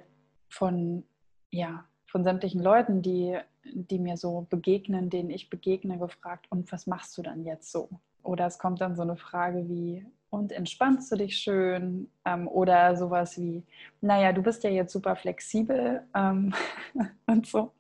von, 0.48 1.04
ja, 1.50 1.84
von 2.06 2.24
sämtlichen 2.24 2.62
Leuten, 2.62 3.02
die, 3.02 3.38
die 3.64 3.98
mir 3.98 4.16
so 4.16 4.46
begegnen, 4.48 5.10
denen 5.10 5.30
ich 5.30 5.50
begegne, 5.50 5.98
gefragt, 5.98 6.46
und 6.50 6.70
was 6.72 6.86
machst 6.86 7.16
du 7.18 7.22
dann 7.22 7.44
jetzt 7.44 7.70
so? 7.70 7.88
Oder 8.22 8.46
es 8.46 8.58
kommt 8.58 8.80
dann 8.80 8.96
so 8.96 9.02
eine 9.02 9.16
Frage 9.16 9.68
wie, 9.68 10.06
und 10.30 10.52
entspannst 10.52 11.10
du 11.10 11.16
dich 11.16 11.36
schön? 11.36 12.10
Ähm, 12.24 12.48
oder 12.48 12.96
sowas 12.96 13.36
wie, 13.38 13.64
naja, 14.00 14.32
du 14.32 14.42
bist 14.42 14.62
ja 14.64 14.70
jetzt 14.70 14.92
super 14.92 15.16
flexibel 15.16 16.02
ähm, 16.14 16.54
und 17.26 17.46
so. 17.46 17.72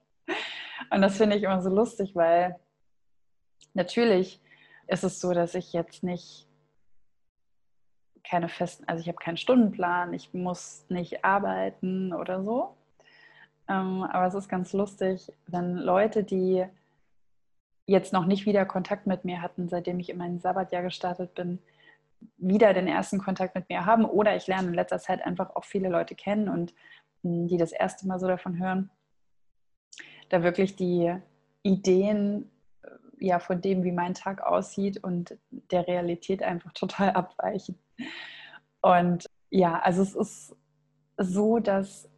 Und 0.90 1.02
das 1.02 1.16
finde 1.16 1.36
ich 1.36 1.44
immer 1.44 1.62
so 1.62 1.70
lustig, 1.70 2.14
weil 2.14 2.56
natürlich 3.74 4.40
ist 4.88 5.04
es 5.04 5.20
so, 5.20 5.32
dass 5.32 5.54
ich 5.54 5.72
jetzt 5.72 6.02
nicht 6.02 6.48
keine 8.24 8.48
festen, 8.48 8.84
also 8.86 9.00
ich 9.00 9.08
habe 9.08 9.18
keinen 9.18 9.36
Stundenplan, 9.36 10.12
ich 10.12 10.32
muss 10.34 10.84
nicht 10.88 11.24
arbeiten 11.24 12.12
oder 12.12 12.42
so. 12.42 12.76
Ähm, 13.68 14.02
aber 14.02 14.26
es 14.26 14.34
ist 14.34 14.48
ganz 14.48 14.72
lustig, 14.72 15.32
wenn 15.46 15.76
Leute, 15.76 16.24
die 16.24 16.64
jetzt 17.86 18.12
noch 18.12 18.26
nicht 18.26 18.46
wieder 18.46 18.64
Kontakt 18.66 19.06
mit 19.06 19.24
mir 19.24 19.42
hatten, 19.42 19.68
seitdem 19.68 19.98
ich 20.00 20.10
in 20.10 20.18
mein 20.18 20.38
Sabbatjahr 20.38 20.82
gestartet 20.82 21.34
bin, 21.34 21.60
wieder 22.36 22.74
den 22.74 22.86
ersten 22.86 23.18
Kontakt 23.18 23.54
mit 23.54 23.68
mir 23.68 23.86
haben 23.86 24.04
oder 24.04 24.36
ich 24.36 24.46
lerne 24.46 24.68
in 24.68 24.74
letzter 24.74 24.98
Zeit 24.98 25.24
einfach 25.24 25.56
auch 25.56 25.64
viele 25.64 25.88
Leute 25.88 26.14
kennen 26.14 26.48
und 26.48 26.74
hm, 27.22 27.48
die 27.48 27.56
das 27.56 27.72
erste 27.72 28.06
Mal 28.06 28.18
so 28.18 28.26
davon 28.26 28.58
hören, 28.58 28.90
da 30.28 30.42
wirklich 30.42 30.76
die 30.76 31.14
Ideen 31.62 32.50
äh, 32.82 32.88
ja 33.18 33.38
von 33.38 33.60
dem, 33.60 33.84
wie 33.84 33.92
mein 33.92 34.14
Tag 34.14 34.42
aussieht 34.42 35.02
und 35.02 35.36
der 35.50 35.86
Realität 35.86 36.42
einfach 36.42 36.72
total 36.72 37.10
abweichen. 37.10 37.78
Und 38.80 39.26
ja, 39.50 39.78
also 39.80 40.02
es 40.02 40.14
ist 40.14 40.56
so, 41.16 41.58
dass 41.58 42.08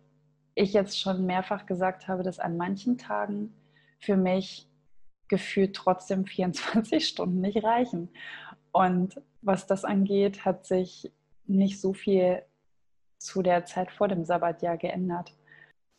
ich 0.54 0.72
jetzt 0.72 1.00
schon 1.00 1.26
mehrfach 1.26 1.66
gesagt 1.66 2.08
habe, 2.08 2.22
dass 2.22 2.38
an 2.38 2.56
manchen 2.56 2.98
Tagen 2.98 3.54
für 3.98 4.16
mich 4.16 4.68
gefühlt 5.28 5.74
trotzdem 5.74 6.26
24 6.26 7.06
Stunden 7.06 7.40
nicht 7.40 7.62
reichen. 7.64 8.10
Und 8.70 9.20
was 9.40 9.66
das 9.66 9.84
angeht, 9.84 10.44
hat 10.44 10.66
sich 10.66 11.10
nicht 11.46 11.80
so 11.80 11.92
viel 11.92 12.42
zu 13.18 13.42
der 13.42 13.64
Zeit 13.64 13.90
vor 13.90 14.08
dem 14.08 14.24
Sabbatjahr 14.24 14.76
geändert. 14.76 15.34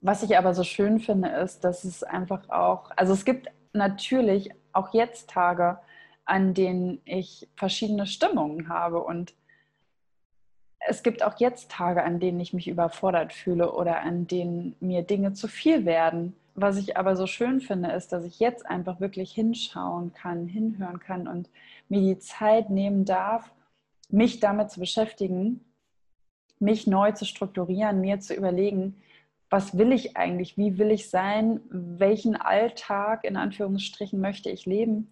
Was 0.02 0.24
ich 0.24 0.38
aber 0.38 0.54
so 0.54 0.63
schön 0.63 1.00
finde, 1.00 1.30
ist, 1.30 1.63
dass 1.63 1.84
es 1.84 2.04
einfach 2.04 2.50
auch, 2.50 2.92
also 2.96 3.13
es 3.13 3.24
gibt 3.24 3.48
natürlich 3.72 4.50
auch 4.74 4.94
jetzt 4.94 5.30
Tage, 5.30 5.80
an 6.25 6.54
denen 6.54 7.02
ich 7.06 7.50
verschiedene 7.56 8.06
Stimmungen 8.06 8.70
habe 8.70 9.04
und 9.04 9.34
es 10.88 11.04
gibt 11.04 11.24
auch 11.24 11.40
jetzt 11.40 11.72
Tage, 11.72 12.04
an 12.04 12.20
denen 12.20 12.40
ich 12.40 12.54
mich 12.54 12.68
überfordert 12.68 13.34
fühle 13.34 13.72
oder 13.74 14.02
an 14.02 14.28
denen 14.28 14.75
mir 14.80 15.04
Dinge 15.04 15.34
zu 15.34 15.48
viel 15.48 15.86
werden. 15.86 16.36
Was 16.56 16.78
ich 16.78 16.98
aber 16.98 17.16
so 17.16 17.25
schön 17.25 17.62
finde, 17.62 17.92
ist, 17.92 18.13
dass 18.13 18.25
ich 18.25 18.40
jetzt 18.40 18.66
einfach 18.66 19.00
wirklich 19.00 19.32
hinschauen 19.32 20.13
kann, 20.13 20.48
hinhören 20.48 21.00
kann 21.00 21.28
und 21.28 21.50
mir 21.90 22.02
die 22.02 22.20
Zeit 22.20 22.70
nehmen 22.70 23.06
darf, 23.06 23.52
mich 24.10 24.40
damit 24.40 24.70
zu 24.70 24.80
beschäftigen, 24.80 25.62
mich 26.60 26.86
neu 26.86 27.12
zu 27.12 27.25
strukturieren, 27.25 28.02
mir 28.02 28.20
zu 28.20 28.36
überlegen, 28.36 29.02
was 29.50 29.78
will 29.78 29.92
ich 29.92 30.18
eigentlich, 30.18 30.58
wie 30.58 30.78
will 30.78 30.92
ich 30.92 31.10
sein, 31.10 31.60
welchen 31.70 32.36
Alltag 32.36 33.24
in 33.24 33.36
Anführungsstrichen 33.36 34.20
möchte 34.20 34.50
ich 34.50 34.66
leben, 34.66 35.12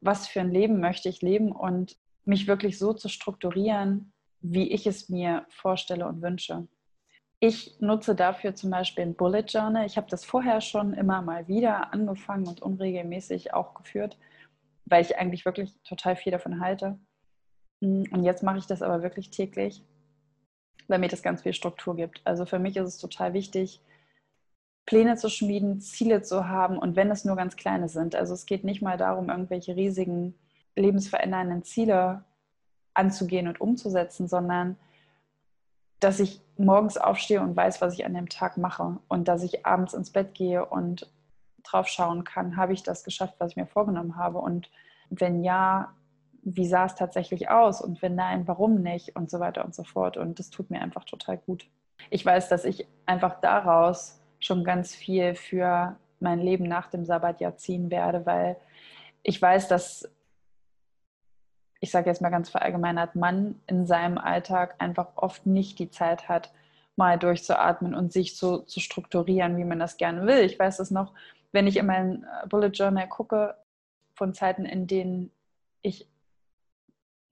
was 0.00 0.26
für 0.26 0.40
ein 0.40 0.50
Leben 0.50 0.80
möchte 0.80 1.08
ich 1.08 1.22
leben 1.22 1.52
und 1.52 1.96
mich 2.24 2.46
wirklich 2.46 2.78
so 2.78 2.92
zu 2.92 3.08
strukturieren, 3.08 4.11
wie 4.42 4.70
ich 4.70 4.86
es 4.86 5.08
mir 5.08 5.46
vorstelle 5.48 6.06
und 6.06 6.22
wünsche. 6.22 6.66
Ich 7.40 7.80
nutze 7.80 8.14
dafür 8.14 8.54
zum 8.54 8.70
Beispiel 8.70 9.04
ein 9.04 9.14
Bullet 9.14 9.44
Journal. 9.48 9.86
Ich 9.86 9.96
habe 9.96 10.08
das 10.08 10.24
vorher 10.24 10.60
schon 10.60 10.94
immer 10.94 11.22
mal 11.22 11.48
wieder 11.48 11.92
angefangen 11.92 12.46
und 12.46 12.62
unregelmäßig 12.62 13.54
auch 13.54 13.74
geführt, 13.74 14.16
weil 14.84 15.02
ich 15.02 15.16
eigentlich 15.16 15.44
wirklich 15.44 15.72
total 15.82 16.16
viel 16.16 16.32
davon 16.32 16.60
halte. 16.60 16.98
Und 17.80 18.22
jetzt 18.22 18.44
mache 18.44 18.58
ich 18.58 18.66
das 18.66 18.82
aber 18.82 19.02
wirklich 19.02 19.30
täglich 19.30 19.82
weil 20.88 20.98
mir 20.98 21.08
das 21.08 21.22
ganz 21.22 21.42
viel 21.42 21.54
Struktur 21.54 21.96
gibt. 21.96 22.20
Also 22.24 22.46
für 22.46 22.58
mich 22.58 22.76
ist 22.76 22.86
es 22.86 22.98
total 22.98 23.32
wichtig, 23.32 23.80
Pläne 24.84 25.16
zu 25.16 25.28
schmieden, 25.28 25.80
Ziele 25.80 26.22
zu 26.22 26.48
haben 26.48 26.76
und 26.76 26.96
wenn 26.96 27.10
es 27.10 27.24
nur 27.24 27.36
ganz 27.36 27.56
kleine 27.56 27.88
sind. 27.88 28.14
Also 28.14 28.34
es 28.34 28.46
geht 28.46 28.64
nicht 28.64 28.82
mal 28.82 28.96
darum, 28.96 29.30
irgendwelche 29.30 29.76
riesigen 29.76 30.34
lebensverändernden 30.74 31.62
Ziele 31.62 32.24
anzugehen 32.94 33.48
und 33.48 33.60
umzusetzen, 33.60 34.28
sondern 34.28 34.76
dass 36.00 36.20
ich 36.20 36.40
morgens 36.56 36.96
aufstehe 36.96 37.40
und 37.40 37.56
weiß, 37.56 37.80
was 37.80 37.94
ich 37.94 38.04
an 38.04 38.14
dem 38.14 38.28
Tag 38.28 38.56
mache 38.56 38.98
und 39.08 39.28
dass 39.28 39.42
ich 39.42 39.64
abends 39.64 39.94
ins 39.94 40.10
Bett 40.10 40.34
gehe 40.34 40.64
und 40.64 41.08
drauf 41.62 41.86
schauen 41.86 42.24
kann, 42.24 42.56
habe 42.56 42.72
ich 42.72 42.82
das 42.82 43.04
geschafft, 43.04 43.34
was 43.38 43.52
ich 43.52 43.56
mir 43.56 43.66
vorgenommen 43.66 44.16
habe 44.16 44.38
und 44.38 44.68
wenn 45.10 45.44
ja, 45.44 45.92
wie 46.42 46.66
sah 46.66 46.86
es 46.86 46.96
tatsächlich 46.96 47.50
aus 47.50 47.80
und 47.80 48.02
wenn 48.02 48.16
nein, 48.16 48.48
warum 48.48 48.82
nicht 48.82 49.14
und 49.14 49.30
so 49.30 49.38
weiter 49.38 49.64
und 49.64 49.74
so 49.74 49.84
fort. 49.84 50.16
Und 50.16 50.38
das 50.38 50.50
tut 50.50 50.70
mir 50.70 50.80
einfach 50.80 51.04
total 51.04 51.38
gut. 51.38 51.66
Ich 52.10 52.26
weiß, 52.26 52.48
dass 52.48 52.64
ich 52.64 52.88
einfach 53.06 53.40
daraus 53.40 54.20
schon 54.40 54.64
ganz 54.64 54.94
viel 54.94 55.36
für 55.36 55.96
mein 56.18 56.40
Leben 56.40 56.64
nach 56.64 56.88
dem 56.90 57.04
Sabbatjahr 57.04 57.56
ziehen 57.56 57.90
werde, 57.90 58.26
weil 58.26 58.56
ich 59.22 59.40
weiß, 59.40 59.68
dass, 59.68 60.10
ich 61.82 61.90
sage 61.90 62.08
jetzt 62.08 62.22
mal 62.22 62.30
ganz 62.30 62.48
verallgemeinert, 62.48 63.16
man 63.16 63.60
in 63.66 63.86
seinem 63.86 64.16
Alltag 64.16 64.76
einfach 64.78 65.08
oft 65.16 65.46
nicht 65.46 65.80
die 65.80 65.90
Zeit 65.90 66.28
hat, 66.28 66.52
mal 66.94 67.18
durchzuatmen 67.18 67.92
und 67.92 68.12
sich 68.12 68.36
so 68.36 68.58
zu 68.58 68.78
strukturieren, 68.78 69.56
wie 69.56 69.64
man 69.64 69.80
das 69.80 69.96
gerne 69.96 70.24
will. 70.24 70.44
Ich 70.44 70.56
weiß 70.56 70.78
es 70.78 70.92
noch, 70.92 71.12
wenn 71.50 71.66
ich 71.66 71.76
in 71.76 71.86
mein 71.86 72.24
Bullet 72.48 72.68
Journal 72.68 73.08
gucke, 73.08 73.56
von 74.14 74.32
Zeiten, 74.32 74.64
in 74.64 74.86
denen 74.86 75.32
ich 75.80 76.08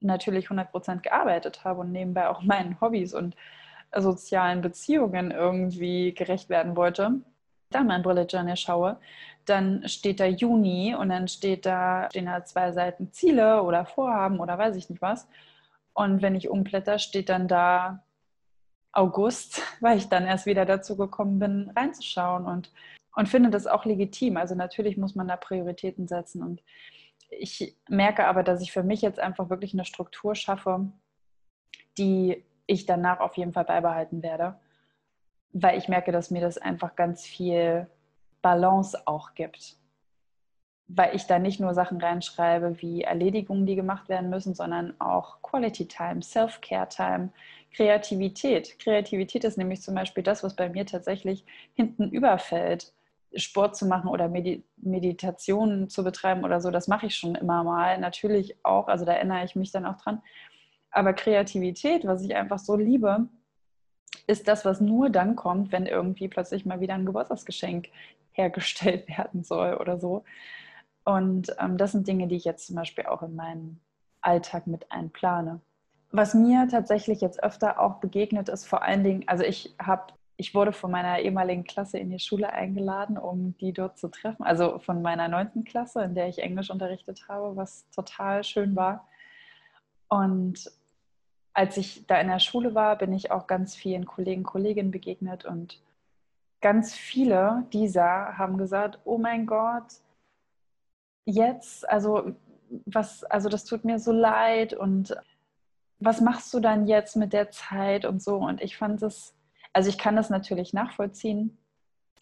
natürlich 0.00 0.48
100% 0.48 1.02
gearbeitet 1.02 1.62
habe 1.62 1.80
und 1.80 1.92
nebenbei 1.92 2.28
auch 2.28 2.42
meinen 2.42 2.80
Hobbys 2.80 3.14
und 3.14 3.36
sozialen 3.96 4.62
Beziehungen 4.62 5.30
irgendwie 5.30 6.12
gerecht 6.12 6.48
werden 6.48 6.74
wollte, 6.74 7.20
dann 7.70 7.86
mein 7.86 8.02
Bullet 8.02 8.26
Journal 8.28 8.56
schaue, 8.56 8.98
dann 9.46 9.88
steht 9.88 10.20
da 10.20 10.26
Juni 10.26 10.94
und 10.94 11.08
dann 11.08 11.28
steht 11.28 11.66
da, 11.66 12.08
stehen 12.10 12.26
da 12.26 12.44
zwei 12.44 12.72
Seiten 12.72 13.12
Ziele 13.12 13.62
oder 13.62 13.86
Vorhaben 13.86 14.40
oder 14.40 14.58
weiß 14.58 14.76
ich 14.76 14.90
nicht 14.90 15.00
was. 15.00 15.28
Und 15.94 16.22
wenn 16.22 16.34
ich 16.34 16.50
umblätter, 16.50 16.98
steht 16.98 17.28
dann 17.28 17.48
da 17.48 18.04
August, 18.92 19.62
weil 19.80 19.98
ich 19.98 20.08
dann 20.08 20.26
erst 20.26 20.46
wieder 20.46 20.66
dazu 20.66 20.96
gekommen 20.96 21.38
bin, 21.38 21.72
reinzuschauen 21.74 22.44
und, 22.44 22.72
und 23.14 23.28
finde 23.28 23.50
das 23.50 23.66
auch 23.66 23.84
legitim. 23.84 24.36
Also 24.36 24.54
natürlich 24.54 24.96
muss 24.96 25.14
man 25.14 25.28
da 25.28 25.36
Prioritäten 25.36 26.06
setzen 26.06 26.42
und 26.42 26.62
ich 27.32 27.76
merke 27.88 28.26
aber, 28.26 28.42
dass 28.42 28.60
ich 28.60 28.72
für 28.72 28.82
mich 28.82 29.02
jetzt 29.02 29.20
einfach 29.20 29.50
wirklich 29.50 29.72
eine 29.72 29.84
Struktur 29.84 30.34
schaffe, 30.34 30.90
die 31.96 32.44
ich 32.66 32.86
danach 32.86 33.20
auf 33.20 33.36
jeden 33.36 33.52
Fall 33.52 33.64
beibehalten 33.64 34.22
werde, 34.24 34.58
weil 35.52 35.78
ich 35.78 35.88
merke, 35.88 36.12
dass 36.12 36.30
mir 36.30 36.40
das 36.40 36.58
einfach 36.58 36.96
ganz 36.96 37.24
viel 37.24 37.86
Balance 38.42 39.06
auch 39.06 39.34
gibt. 39.34 39.76
Weil 40.88 41.14
ich 41.14 41.26
da 41.26 41.38
nicht 41.38 41.60
nur 41.60 41.74
Sachen 41.74 42.00
reinschreibe 42.00 42.80
wie 42.82 43.02
Erledigungen, 43.02 43.66
die 43.66 43.76
gemacht 43.76 44.08
werden 44.08 44.30
müssen, 44.30 44.54
sondern 44.54 44.94
auch 45.00 45.40
Quality 45.42 45.86
Time, 45.86 46.22
Self-Care 46.22 46.88
Time, 46.88 47.30
Kreativität. 47.72 48.78
Kreativität 48.78 49.44
ist 49.44 49.58
nämlich 49.58 49.82
zum 49.82 49.94
Beispiel 49.94 50.24
das, 50.24 50.42
was 50.42 50.56
bei 50.56 50.68
mir 50.68 50.86
tatsächlich 50.86 51.44
hinten 51.74 52.10
überfällt 52.10 52.92
Sport 53.36 53.76
zu 53.76 53.86
machen 53.86 54.08
oder 54.08 54.28
Medi 54.28 54.64
Meditation 54.76 55.88
zu 55.88 56.02
betreiben 56.02 56.44
oder 56.44 56.60
so, 56.60 56.70
das 56.70 56.88
mache 56.88 57.06
ich 57.06 57.16
schon 57.16 57.34
immer 57.36 57.62
mal. 57.62 57.98
Natürlich 57.98 58.56
auch, 58.64 58.88
also 58.88 59.04
da 59.04 59.12
erinnere 59.12 59.44
ich 59.44 59.54
mich 59.54 59.70
dann 59.70 59.86
auch 59.86 59.96
dran. 59.98 60.22
Aber 60.90 61.12
Kreativität, 61.12 62.04
was 62.04 62.24
ich 62.24 62.34
einfach 62.34 62.58
so 62.58 62.76
liebe, 62.76 63.28
ist 64.26 64.48
das, 64.48 64.64
was 64.64 64.80
nur 64.80 65.10
dann 65.10 65.36
kommt, 65.36 65.72
wenn 65.72 65.86
irgendwie 65.86 66.28
plötzlich 66.28 66.64
mal 66.66 66.80
wieder 66.80 66.94
ein 66.94 67.06
Geburtstagsgeschenk 67.06 67.88
hergestellt 68.32 69.08
werden 69.18 69.42
soll 69.42 69.74
oder 69.74 69.98
so. 69.98 70.24
Und 71.04 71.54
ähm, 71.58 71.76
das 71.76 71.92
sind 71.92 72.06
Dinge, 72.06 72.28
die 72.28 72.36
ich 72.36 72.44
jetzt 72.44 72.66
zum 72.66 72.76
Beispiel 72.76 73.06
auch 73.06 73.22
in 73.22 73.34
meinen 73.34 73.80
Alltag 74.20 74.66
mit 74.66 74.90
einplane. 74.92 75.60
Was 76.12 76.34
mir 76.34 76.68
tatsächlich 76.68 77.20
jetzt 77.20 77.42
öfter 77.42 77.80
auch 77.80 77.96
begegnet 78.00 78.48
ist, 78.48 78.66
vor 78.66 78.82
allen 78.82 79.04
Dingen, 79.04 79.24
also 79.26 79.44
ich 79.44 79.74
habe 79.80 80.12
ich 80.40 80.54
wurde 80.54 80.72
von 80.72 80.90
meiner 80.90 81.18
ehemaligen 81.18 81.64
Klasse 81.64 81.98
in 81.98 82.08
die 82.08 82.18
Schule 82.18 82.50
eingeladen, 82.50 83.18
um 83.18 83.54
die 83.58 83.74
dort 83.74 83.98
zu 83.98 84.08
treffen. 84.08 84.42
Also 84.42 84.78
von 84.78 85.02
meiner 85.02 85.28
neunten 85.28 85.64
Klasse, 85.64 86.02
in 86.02 86.14
der 86.14 86.28
ich 86.28 86.38
Englisch 86.38 86.70
unterrichtet 86.70 87.26
habe, 87.28 87.56
was 87.56 87.86
total 87.90 88.42
schön 88.42 88.74
war. 88.74 89.06
Und 90.08 90.72
als 91.52 91.76
ich 91.76 92.06
da 92.06 92.20
in 92.20 92.28
der 92.28 92.38
Schule 92.38 92.74
war, 92.74 92.96
bin 92.96 93.12
ich 93.12 93.30
auch 93.30 93.46
ganz 93.46 93.74
vielen 93.74 94.06
Kollegen, 94.06 94.42
Kolleginnen 94.42 94.90
begegnet 94.90 95.44
und 95.44 95.80
ganz 96.60 96.94
viele 96.94 97.64
dieser 97.72 98.38
haben 98.38 98.58
gesagt, 98.58 99.00
oh 99.04 99.18
mein 99.18 99.46
Gott, 99.46 99.86
jetzt, 101.24 101.88
also 101.88 102.32
was, 102.86 103.24
also 103.24 103.48
das 103.48 103.64
tut 103.64 103.84
mir 103.84 103.98
so 103.98 104.12
leid 104.12 104.74
und 104.74 105.16
was 105.98 106.20
machst 106.20 106.52
du 106.54 106.60
dann 106.60 106.86
jetzt 106.86 107.16
mit 107.16 107.32
der 107.32 107.50
Zeit 107.50 108.04
und 108.04 108.22
so. 108.22 108.36
Und 108.36 108.60
ich 108.62 108.76
fand 108.76 109.02
es, 109.02 109.34
also 109.72 109.88
ich 109.88 109.98
kann 109.98 110.16
das 110.16 110.30
natürlich 110.30 110.72
nachvollziehen, 110.72 111.58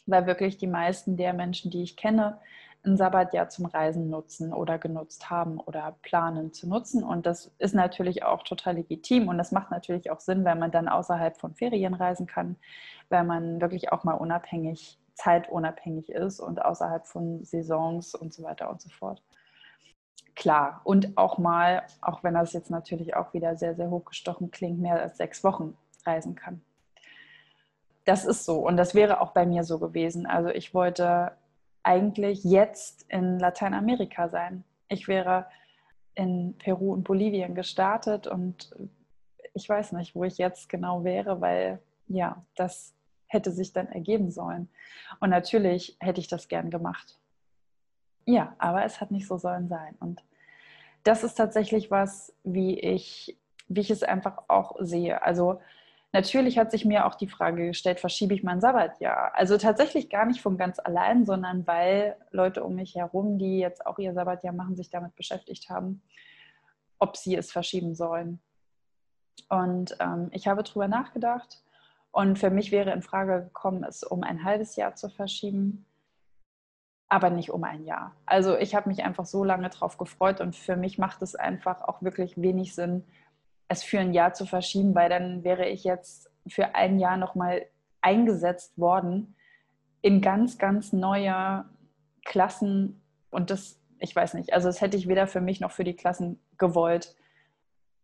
weil 0.07 0.27
wirklich 0.27 0.59
die 0.59 0.67
meisten 0.67 1.17
der 1.17 1.33
Menschen, 1.33 1.71
die 1.71 1.83
ich 1.83 1.97
kenne, 1.97 2.41
ein 2.89 2.97
Sabbatjahr 2.97 3.49
zum 3.49 3.67
Reisen 3.67 4.11
nutzen 4.11 4.53
oder 4.53 4.79
genutzt 4.79 5.31
haben 5.31 5.61
oder 5.61 5.97
planen 6.03 6.53
zu 6.53 6.69
nutzen. 6.69 7.05
Und 7.05 7.27
das 7.27 7.53
ist 7.59 7.75
natürlich 7.75 8.25
auch 8.25 8.43
total 8.43 8.75
legitim 8.75 9.29
und 9.29 9.39
das 9.39 9.53
macht 9.53 9.71
natürlich 9.71 10.11
auch 10.11 10.21
Sinn, 10.21 10.45
weil 10.45 10.57
man 10.57 10.71
dann 10.71 10.89
außerhalb 10.89 11.37
von 11.37 11.55
Ferien 11.55 11.95
reisen 11.95 12.27
kann, 12.27 12.57
weil 13.09 13.25
man 13.25 13.61
wirklich 13.61 13.93
auch 13.93 14.05
mal 14.05 14.15
unabhängig, 14.15 14.99
zeitunabhängig 15.15 16.11
ist 16.11 16.41
und 16.41 16.65
außerhalb 16.65 17.07
von 17.07 17.45
Saisons 17.45 18.15
und 18.15 18.33
so 18.33 18.43
weiter 18.43 18.71
und 18.71 18.81
so 18.81 18.89
fort. 18.91 19.23
Klar, 20.35 20.81
und 20.85 21.17
auch 21.17 21.39
mal, 21.39 21.83
auch 22.01 22.23
wenn 22.23 22.35
das 22.35 22.53
jetzt 22.53 22.71
natürlich 22.71 23.17
auch 23.17 23.35
wieder 23.35 23.57
sehr, 23.57 23.75
sehr 23.75 23.91
hochgestochen 23.91 24.51
klingt, 24.53 24.79
mehr 24.81 25.01
als 25.01 25.17
sechs 25.17 25.43
Wochen 25.43 25.77
reisen 26.07 26.37
kann. 26.37 26.63
Das 28.05 28.25
ist 28.25 28.45
so 28.45 28.61
und 28.67 28.77
das 28.77 28.95
wäre 28.95 29.21
auch 29.21 29.33
bei 29.33 29.45
mir 29.45 29.65
so 29.65 29.79
gewesen. 29.79 30.27
Also 30.27 30.49
ich 30.49 30.73
wollte 30.73 31.33
eigentlich 31.89 32.45
jetzt 32.45 33.07
in 33.09 33.39
Lateinamerika 33.39 34.29
sein. 34.29 34.63
Ich 34.89 35.09
wäre 35.09 35.47
in 36.15 36.55
Peru 36.59 36.93
und 36.93 37.05
Bolivien 37.05 37.55
gestartet 37.55 38.27
und 38.27 38.71
ich 39.55 39.67
weiß 39.67 39.93
nicht, 39.93 40.15
wo 40.15 40.25
ich 40.25 40.37
jetzt 40.37 40.69
genau 40.69 41.03
wäre, 41.03 41.41
weil 41.41 41.81
ja, 42.07 42.45
das 42.57 42.95
hätte 43.27 43.53
sich 43.53 43.73
dann 43.73 43.89
ergeben 43.89 44.31
sollen. 44.31 44.69
Und 45.21 45.31
natürlich 45.31 45.97
hätte 45.99 46.21
ich 46.21 46.29
das 46.29 46.49
gern 46.49 46.69
gemacht. 46.69 47.19
Ja, 48.27 48.55
aber 48.59 48.85
es 48.85 49.01
hat 49.01 49.11
nicht 49.11 49.27
so 49.27 49.39
sollen 49.39 49.69
sein. 49.69 49.97
Und 49.99 50.23
das 51.05 51.25
ist 51.25 51.37
tatsächlich 51.37 51.91
was, 51.91 52.35
wie 52.45 52.79
ich, 52.79 53.39
wie 53.67 53.81
ich 53.81 53.91
es 53.91 54.03
einfach 54.03 54.43
auch 54.49 54.77
sehe. 54.81 55.23
Also 55.23 55.59
Natürlich 56.13 56.59
hat 56.59 56.71
sich 56.71 56.87
mir 56.87 57.07
auch 57.07 57.15
die 57.15 57.29
Frage 57.29 57.67
gestellt, 57.67 58.01
verschiebe 58.01 58.33
ich 58.33 58.43
mein 58.43 58.63
Sabbatjahr? 58.63 59.33
Also 59.35 59.59
tatsächlich 59.59 60.09
gar 60.09 60.25
nicht 60.25 60.41
von 60.41 60.57
ganz 60.57 60.79
allein, 60.79 61.27
sondern 61.27 61.67
weil 61.67 62.17
Leute 62.31 62.65
um 62.65 62.77
mich 62.77 62.95
herum, 62.95 63.39
die 63.39 63.59
jetzt 63.59 63.85
auch 63.85 63.99
ihr 63.99 64.15
Sabbatjahr 64.15 64.55
machen, 64.55 64.77
sich 64.77 64.89
damit 64.89 65.15
beschäftigt 65.17 65.69
haben, 65.69 66.03
ob 66.99 67.17
sie 67.17 67.37
es 67.37 67.53
verschieben 67.53 67.95
sollen. 67.95 68.41
Und 69.51 69.97
ähm, 70.01 70.31
ich 70.33 70.49
habe 70.49 70.63
darüber 70.63 70.89
nachgedacht 70.89 71.63
und 72.11 72.39
für 72.39 72.51
mich 72.51 72.73
wäre 72.73 72.91
in 72.93 73.03
Frage 73.03 73.43
gekommen, 73.43 73.85
es 73.85 74.03
um 74.03 74.23
ein 74.23 74.45
halbes 74.45 74.77
Jahr 74.77 74.95
zu 74.95 75.11
verschieben, 75.11 75.85
aber 77.09 77.31
nicht 77.31 77.51
um 77.51 77.65
ein 77.65 77.85
Jahr. 77.85 78.15
Also 78.27 78.57
ich 78.57 78.75
habe 78.75 78.89
mich 78.89 79.05
einfach 79.05 79.27
so 79.27 79.45
lange 79.45 79.69
darauf 79.69 79.99
gefreut 79.99 80.41
und 80.41 80.57
für 80.57 80.77
mich 80.77 80.99
macht 80.99 81.23
es 81.23 81.35
einfach 81.35 81.83
auch 81.83 82.03
wirklich 82.03 82.41
wenig 82.41 82.75
Sinn, 82.75 83.05
es 83.69 83.83
für 83.83 84.01
ein 84.01 84.15
Jahr 84.15 84.33
zu 84.33 84.47
verschieben, 84.47 84.95
weil 84.95 85.09
dann 85.09 85.45
wäre 85.45 85.69
ich 85.69 85.85
jetzt 85.85 86.31
für 86.47 86.75
ein 86.75 86.99
Jahr 86.99 87.17
nochmal 87.17 87.67
eingesetzt 88.01 88.79
worden 88.79 89.37
in 90.01 90.21
ganz, 90.21 90.59
ganz 90.59 90.93
neue 90.93 91.65
Klassen. 92.25 93.03
Und 93.31 93.51
das, 93.51 93.79
ich 93.99 94.15
weiß 94.15 94.35
nicht, 94.35 94.53
also 94.53 94.69
das 94.69 94.81
hätte 94.81 94.97
ich 94.97 95.09
weder 95.09 95.27
für 95.27 95.41
mich 95.41 95.61
noch 95.61 95.71
für 95.71 95.85
die 95.85 95.97
Klassen 95.97 96.41
gewollt, 96.57 97.15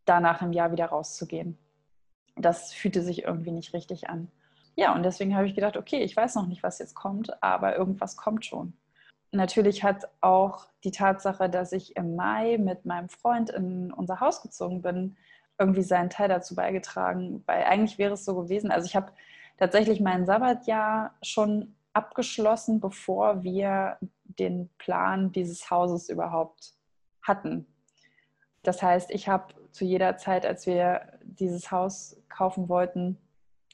danach 0.05 0.43
im 0.43 0.53
Jahr 0.53 0.73
wieder 0.73 0.87
rauszugehen. 0.87 1.59
Das 2.37 2.73
fühlte 2.73 3.01
sich 3.01 3.23
irgendwie 3.25 3.53
nicht 3.53 3.73
richtig 3.73 4.09
an. 4.09 4.31
Ja, 4.77 4.95
und 4.95 5.05
deswegen 5.05 5.37
habe 5.37 5.47
ich 5.47 5.55
gedacht, 5.55 5.77
okay, 5.77 6.03
ich 6.03 6.17
weiß 6.17 6.35
noch 6.35 6.47
nicht, 6.47 6.63
was 6.63 6.81
jetzt 6.81 6.95
kommt, 6.95 7.43
aber 7.43 7.77
irgendwas 7.77 8.17
kommt 8.17 8.45
schon. 8.45 8.75
Natürlich 9.31 9.83
hat 9.83 10.09
auch 10.21 10.67
die 10.83 10.91
Tatsache, 10.91 11.49
dass 11.49 11.73
ich 11.73 11.97
im 11.97 12.17
Mai 12.17 12.59
mit 12.59 12.85
meinem 12.85 13.09
Freund 13.09 13.51
in 13.51 13.93
unser 13.93 14.21
Haus 14.21 14.43
gezogen 14.43 14.83
bin, 14.83 15.17
irgendwie 15.59 15.83
seinen 15.83 16.11
Teil 16.11 16.29
dazu 16.29 16.55
beigetragen, 16.55 17.43
weil 17.47 17.65
eigentlich 17.65 17.99
wäre 17.99 18.15
es 18.15 18.25
so 18.25 18.35
gewesen, 18.35 18.71
also 18.71 18.87
ich 18.87 18.97
habe 18.97 19.13
tatsächlich 19.57 20.01
mein 20.01 20.27
Sabbatjahr 20.27 21.15
schon 21.23 21.75
abgeschlossen, 21.93 22.81
bevor 22.81 23.45
wir 23.45 23.99
den 24.25 24.69
Plan 24.79 25.31
dieses 25.33 25.71
Hauses 25.71 26.09
überhaupt 26.09 26.75
hatten. 27.23 27.67
Das 28.63 28.83
heißt, 28.83 29.11
ich 29.11 29.29
habe 29.29 29.55
zu 29.71 29.85
jeder 29.85 30.17
Zeit, 30.17 30.45
als 30.45 30.67
wir 30.67 31.19
dieses 31.23 31.71
Haus 31.71 32.17
kaufen 32.29 32.69
wollten, 32.69 33.19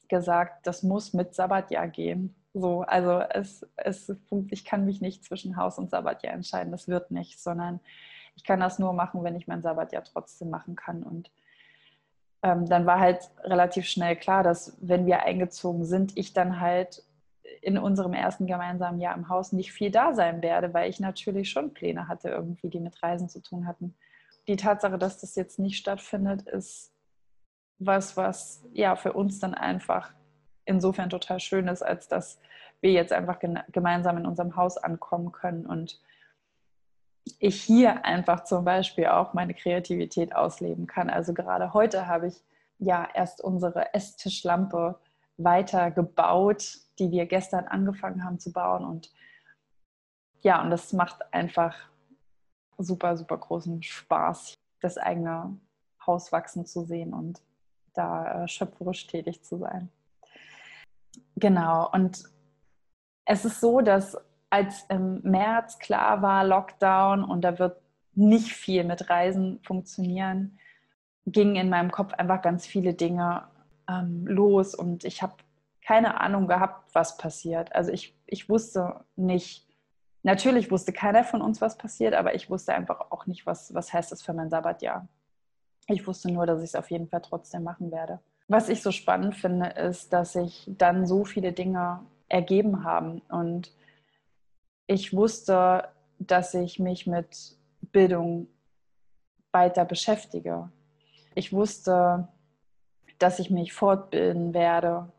gesagt, 0.08 0.66
das 0.66 0.82
muss 0.82 1.14
mit 1.14 1.34
Sabbatjahr 1.34 1.88
gehen. 1.88 2.34
So, 2.52 2.82
also 2.82 3.20
es, 3.20 3.66
es, 3.76 4.12
ich 4.50 4.64
kann 4.64 4.84
mich 4.84 5.00
nicht 5.00 5.24
zwischen 5.24 5.56
Haus 5.56 5.78
und 5.78 5.90
Sabbatjahr 5.90 6.34
entscheiden, 6.34 6.72
das 6.72 6.88
wird 6.88 7.12
nicht, 7.12 7.40
sondern 7.40 7.80
ich 8.34 8.44
kann 8.44 8.60
das 8.60 8.78
nur 8.78 8.92
machen, 8.92 9.22
wenn 9.22 9.36
ich 9.36 9.46
mein 9.46 9.62
Sabbatjahr 9.62 10.02
trotzdem 10.02 10.50
machen 10.50 10.74
kann. 10.74 11.02
Und 11.04 11.30
ähm, 12.42 12.66
dann 12.66 12.86
war 12.86 12.98
halt 12.98 13.30
relativ 13.42 13.86
schnell 13.86 14.16
klar, 14.16 14.42
dass 14.42 14.76
wenn 14.80 15.06
wir 15.06 15.22
eingezogen 15.24 15.84
sind, 15.84 16.16
ich 16.16 16.32
dann 16.32 16.60
halt 16.60 17.04
in 17.62 17.76
unserem 17.76 18.14
ersten 18.14 18.46
gemeinsamen 18.46 19.00
Jahr 19.00 19.16
im 19.16 19.28
Haus 19.28 19.52
nicht 19.52 19.72
viel 19.72 19.90
da 19.90 20.14
sein 20.14 20.42
werde, 20.42 20.72
weil 20.72 20.88
ich 20.88 21.00
natürlich 21.00 21.50
schon 21.50 21.74
Pläne 21.74 22.08
hatte, 22.08 22.30
irgendwie, 22.30 22.70
die 22.70 22.80
mit 22.80 23.02
Reisen 23.02 23.28
zu 23.28 23.40
tun 23.42 23.66
hatten. 23.66 23.94
Die 24.46 24.56
Tatsache, 24.56 24.98
dass 24.98 25.20
das 25.20 25.34
jetzt 25.34 25.58
nicht 25.58 25.76
stattfindet, 25.76 26.42
ist 26.42 26.94
was, 27.78 28.16
was 28.16 28.64
ja 28.72 28.96
für 28.96 29.12
uns 29.12 29.38
dann 29.38 29.54
einfach 29.54 30.12
insofern 30.64 31.10
total 31.10 31.40
schön 31.40 31.68
ist, 31.68 31.82
als 31.82 32.08
dass 32.08 32.38
wir 32.80 32.92
jetzt 32.92 33.12
einfach 33.12 33.38
gemeinsam 33.72 34.16
in 34.16 34.26
unserem 34.26 34.56
Haus 34.56 34.78
ankommen 34.78 35.32
können 35.32 35.66
und 35.66 36.00
ich 37.38 37.62
hier 37.62 38.04
einfach 38.04 38.44
zum 38.44 38.64
Beispiel 38.64 39.06
auch 39.06 39.34
meine 39.34 39.54
Kreativität 39.54 40.34
ausleben 40.34 40.86
kann. 40.86 41.10
Also 41.10 41.34
gerade 41.34 41.72
heute 41.74 42.06
habe 42.06 42.28
ich 42.28 42.42
ja 42.78 43.06
erst 43.14 43.42
unsere 43.42 43.94
Esstischlampe 43.94 44.98
weiter 45.36 45.90
gebaut, 45.90 46.78
die 46.98 47.10
wir 47.10 47.26
gestern 47.26 47.66
angefangen 47.66 48.24
haben 48.24 48.38
zu 48.38 48.52
bauen. 48.52 48.84
Und 48.84 49.12
ja, 50.42 50.62
und 50.62 50.70
das 50.70 50.92
macht 50.92 51.32
einfach 51.32 51.76
super, 52.78 53.16
super 53.16 53.38
großen 53.38 53.82
Spaß, 53.82 54.54
das 54.80 54.96
eigene 54.96 55.58
Haus 56.06 56.32
wachsen 56.32 56.66
zu 56.66 56.84
sehen 56.84 57.12
und 57.12 57.40
da 57.94 58.44
äh, 58.44 58.48
schöpferisch 58.48 59.06
tätig 59.06 59.42
zu 59.42 59.58
sein. 59.58 59.90
Genau, 61.36 61.90
und 61.90 62.24
es 63.24 63.44
ist 63.44 63.60
so, 63.60 63.80
dass 63.80 64.16
als 64.50 64.84
im 64.88 65.20
März 65.22 65.78
klar 65.78 66.22
war, 66.22 66.44
Lockdown 66.44 67.24
und 67.24 67.42
da 67.42 67.58
wird 67.58 67.80
nicht 68.14 68.52
viel 68.52 68.84
mit 68.84 69.08
Reisen 69.08 69.60
funktionieren, 69.62 70.58
gingen 71.24 71.56
in 71.56 71.70
meinem 71.70 71.92
Kopf 71.92 72.12
einfach 72.12 72.42
ganz 72.42 72.66
viele 72.66 72.94
Dinge 72.94 73.44
ähm, 73.88 74.26
los 74.26 74.74
und 74.74 75.04
ich 75.04 75.22
habe 75.22 75.34
keine 75.86 76.20
Ahnung 76.20 76.46
gehabt, 76.46 76.94
was 76.94 77.16
passiert. 77.16 77.74
Also 77.74 77.92
ich, 77.92 78.16
ich 78.26 78.48
wusste 78.48 79.04
nicht, 79.16 79.66
natürlich 80.22 80.70
wusste 80.70 80.92
keiner 80.92 81.24
von 81.24 81.40
uns, 81.40 81.60
was 81.60 81.78
passiert, 81.78 82.14
aber 82.14 82.34
ich 82.34 82.50
wusste 82.50 82.74
einfach 82.74 83.10
auch 83.10 83.26
nicht, 83.26 83.46
was, 83.46 83.72
was 83.74 83.92
heißt 83.92 84.12
das 84.12 84.22
für 84.22 84.32
mein 84.32 84.50
Sabbatjahr. 84.50 85.08
Ich 85.88 86.06
wusste 86.06 86.30
nur, 86.30 86.46
dass 86.46 86.60
ich 86.60 86.70
es 86.70 86.74
auf 86.74 86.90
jeden 86.90 87.08
Fall 87.08 87.22
trotzdem 87.22 87.62
machen 87.62 87.90
werde. 87.90 88.20
Was 88.48 88.68
ich 88.68 88.82
so 88.82 88.90
spannend 88.90 89.36
finde, 89.36 89.68
ist, 89.70 90.12
dass 90.12 90.32
sich 90.32 90.68
dann 90.68 91.06
so 91.06 91.24
viele 91.24 91.52
Dinge 91.52 92.00
ergeben 92.28 92.84
haben 92.84 93.20
und 93.28 93.72
ich 94.90 95.14
wusste, 95.14 95.88
dass 96.18 96.52
ich 96.52 96.80
mich 96.80 97.06
mit 97.06 97.56
Bildung 97.92 98.48
weiter 99.52 99.84
beschäftige. 99.84 100.68
Ich 101.36 101.52
wusste, 101.52 102.26
dass 103.20 103.38
ich 103.38 103.50
mich 103.50 103.72
fortbilden 103.72 104.52
werde. 104.52 105.12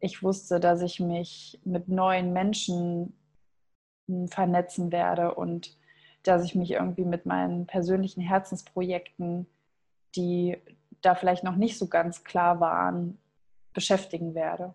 Ich 0.00 0.24
wusste, 0.24 0.58
dass 0.58 0.82
ich 0.82 0.98
mich 0.98 1.60
mit 1.64 1.88
neuen 1.88 2.32
Menschen 2.32 3.16
vernetzen 4.30 4.90
werde 4.90 5.32
und 5.32 5.76
dass 6.24 6.44
ich 6.44 6.56
mich 6.56 6.72
irgendwie 6.72 7.04
mit 7.04 7.24
meinen 7.24 7.68
persönlichen 7.68 8.20
Herzensprojekten, 8.20 9.46
die 10.16 10.56
da 11.02 11.14
vielleicht 11.14 11.44
noch 11.44 11.54
nicht 11.54 11.78
so 11.78 11.86
ganz 11.86 12.24
klar 12.24 12.58
waren, 12.58 13.16
beschäftigen 13.72 14.34
werde. 14.34 14.74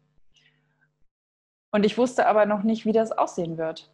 Und 1.71 1.85
ich 1.85 1.97
wusste 1.97 2.25
aber 2.27 2.45
noch 2.45 2.63
nicht, 2.63 2.85
wie 2.85 2.93
das 2.93 3.11
aussehen 3.11 3.57
wird. 3.57 3.92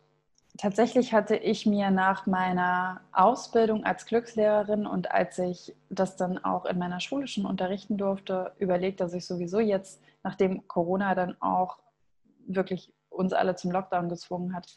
Tatsächlich 0.60 1.14
hatte 1.14 1.38
ich 1.38 1.66
mir 1.66 1.90
nach 1.90 2.26
meiner 2.26 3.00
Ausbildung 3.14 3.86
als 3.86 4.06
Glückslehrerin 4.06 4.86
und 4.86 5.10
als 5.10 5.40
ich 5.40 5.74
das 5.90 6.18
dann 6.18 6.38
auch 6.38 6.66
in 6.66 6.78
meiner 6.78 7.00
Schule 7.00 7.28
schon 7.28 7.46
unterrichten 7.46 7.98
durfte, 7.98 8.52
überlegt, 8.58 9.00
dass 9.00 9.14
ich 9.14 9.26
sowieso 9.26 9.62
jetzt, 9.62 10.02
nachdem 10.22 10.68
Corona 10.68 11.16
dann 11.16 11.42
auch 11.42 11.80
wirklich 12.46 12.94
uns 13.08 13.32
alle 13.32 13.56
zum 13.56 13.72
Lockdown 13.72 14.10
gezwungen 14.10 14.54
hat, 14.54 14.68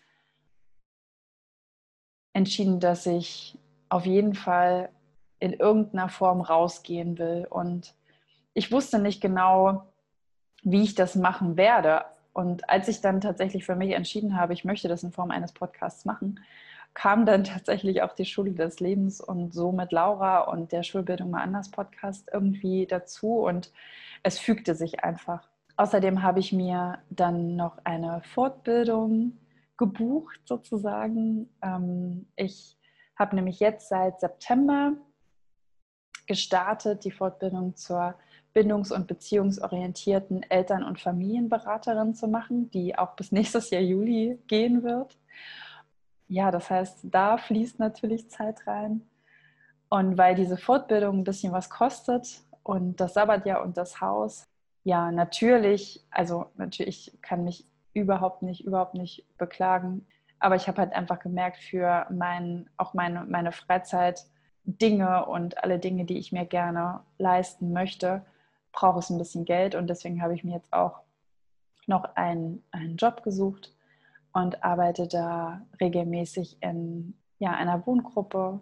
entschieden, 2.32 2.78
dass 2.78 3.04
ich 3.04 3.58
auf 3.88 4.06
jeden 4.06 4.34
Fall 4.34 4.88
in 5.40 5.52
irgendeiner 5.52 6.08
Form 6.08 6.42
rausgehen 6.42 7.18
will. 7.18 7.44
Und 7.50 7.96
ich 8.54 8.70
wusste 8.70 9.00
nicht 9.00 9.20
genau, 9.20 9.92
wie 10.62 10.84
ich 10.84 10.94
das 10.94 11.16
machen 11.16 11.56
werde. 11.56 12.04
Und 12.32 12.68
als 12.68 12.88
ich 12.88 13.00
dann 13.00 13.20
tatsächlich 13.20 13.64
für 13.64 13.76
mich 13.76 13.92
entschieden 13.92 14.36
habe, 14.36 14.52
ich 14.52 14.64
möchte 14.64 14.88
das 14.88 15.02
in 15.02 15.12
Form 15.12 15.30
eines 15.30 15.52
Podcasts 15.52 16.04
machen, 16.04 16.40
kam 16.94 17.26
dann 17.26 17.44
tatsächlich 17.44 18.02
auch 18.02 18.14
die 18.14 18.24
Schule 18.24 18.52
des 18.52 18.80
Lebens 18.80 19.20
und 19.20 19.52
so 19.52 19.72
mit 19.72 19.92
Laura 19.92 20.40
und 20.40 20.72
der 20.72 20.82
Schulbildung 20.82 21.30
mal 21.30 21.42
anders 21.42 21.70
Podcast 21.70 22.30
irgendwie 22.32 22.86
dazu 22.86 23.40
und 23.40 23.72
es 24.22 24.38
fügte 24.38 24.74
sich 24.74 25.04
einfach. 25.04 25.48
Außerdem 25.76 26.22
habe 26.22 26.40
ich 26.40 26.52
mir 26.52 26.98
dann 27.10 27.56
noch 27.56 27.78
eine 27.84 28.22
Fortbildung 28.22 29.38
gebucht 29.76 30.40
sozusagen. 30.44 31.48
Ähm, 31.62 32.26
ich 32.36 32.78
habe 33.16 33.34
nämlich 33.34 33.58
jetzt 33.58 33.88
seit 33.88 34.20
September 34.20 34.92
gestartet 36.26 37.04
die 37.04 37.10
Fortbildung 37.10 37.74
zur 37.74 38.14
bindungs- 38.54 38.92
und 38.92 39.06
beziehungsorientierten 39.06 40.42
Eltern- 40.44 40.84
und 40.84 41.00
Familienberaterin 41.00 42.14
zu 42.14 42.28
machen, 42.28 42.70
die 42.70 42.98
auch 42.98 43.14
bis 43.16 43.32
nächstes 43.32 43.70
Jahr 43.70 43.82
Juli 43.82 44.38
gehen 44.46 44.82
wird. 44.82 45.18
Ja, 46.28 46.50
das 46.50 46.70
heißt, 46.70 47.00
da 47.02 47.36
fließt 47.36 47.78
natürlich 47.78 48.30
Zeit 48.30 48.66
rein. 48.66 49.02
Und 49.88 50.16
weil 50.16 50.34
diese 50.34 50.56
Fortbildung 50.56 51.18
ein 51.18 51.24
bisschen 51.24 51.52
was 51.52 51.68
kostet 51.68 52.40
und 52.62 53.00
das 53.00 53.14
Sabbatjahr 53.14 53.62
und 53.62 53.76
das 53.76 54.00
Haus, 54.00 54.46
ja, 54.84 55.12
natürlich, 55.12 56.04
also 56.10 56.46
natürlich 56.56 57.18
kann 57.20 57.44
mich 57.44 57.66
überhaupt 57.92 58.42
nicht, 58.42 58.64
überhaupt 58.64 58.94
nicht 58.94 59.26
beklagen. 59.36 60.06
Aber 60.38 60.56
ich 60.56 60.66
habe 60.66 60.78
halt 60.78 60.92
einfach 60.92 61.18
gemerkt, 61.18 61.58
für 61.58 62.06
mein, 62.10 62.68
auch 62.76 62.94
meine, 62.94 63.24
meine 63.24 63.52
Freizeit, 63.52 64.24
Dinge 64.64 65.26
und 65.26 65.62
alle 65.62 65.78
Dinge, 65.78 66.04
die 66.04 66.18
ich 66.18 66.32
mir 66.32 66.46
gerne 66.46 67.00
leisten 67.18 67.72
möchte, 67.72 68.24
brauche 68.72 68.98
es 68.98 69.10
ein 69.10 69.18
bisschen 69.18 69.44
Geld 69.44 69.74
und 69.74 69.88
deswegen 69.88 70.22
habe 70.22 70.34
ich 70.34 70.44
mir 70.44 70.54
jetzt 70.54 70.72
auch 70.72 71.00
noch 71.86 72.04
einen, 72.16 72.62
einen 72.70 72.96
Job 72.96 73.22
gesucht 73.22 73.74
und 74.32 74.64
arbeite 74.64 75.08
da 75.08 75.62
regelmäßig 75.80 76.58
in 76.60 77.14
ja, 77.38 77.52
einer 77.52 77.86
Wohngruppe 77.86 78.60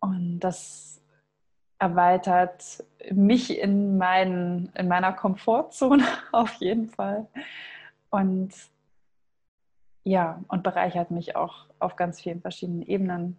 und 0.00 0.40
das 0.40 1.00
erweitert 1.78 2.84
mich 3.10 3.58
in, 3.58 3.98
meinen, 3.98 4.72
in 4.74 4.88
meiner 4.88 5.12
Komfortzone 5.12 6.04
auf 6.32 6.54
jeden 6.54 6.88
Fall 6.88 7.28
und 8.10 8.52
ja, 10.04 10.42
und 10.48 10.62
bereichert 10.62 11.10
mich 11.10 11.36
auch 11.36 11.66
auf 11.78 11.96
ganz 11.96 12.20
vielen 12.20 12.40
verschiedenen 12.40 12.82
Ebenen. 12.82 13.38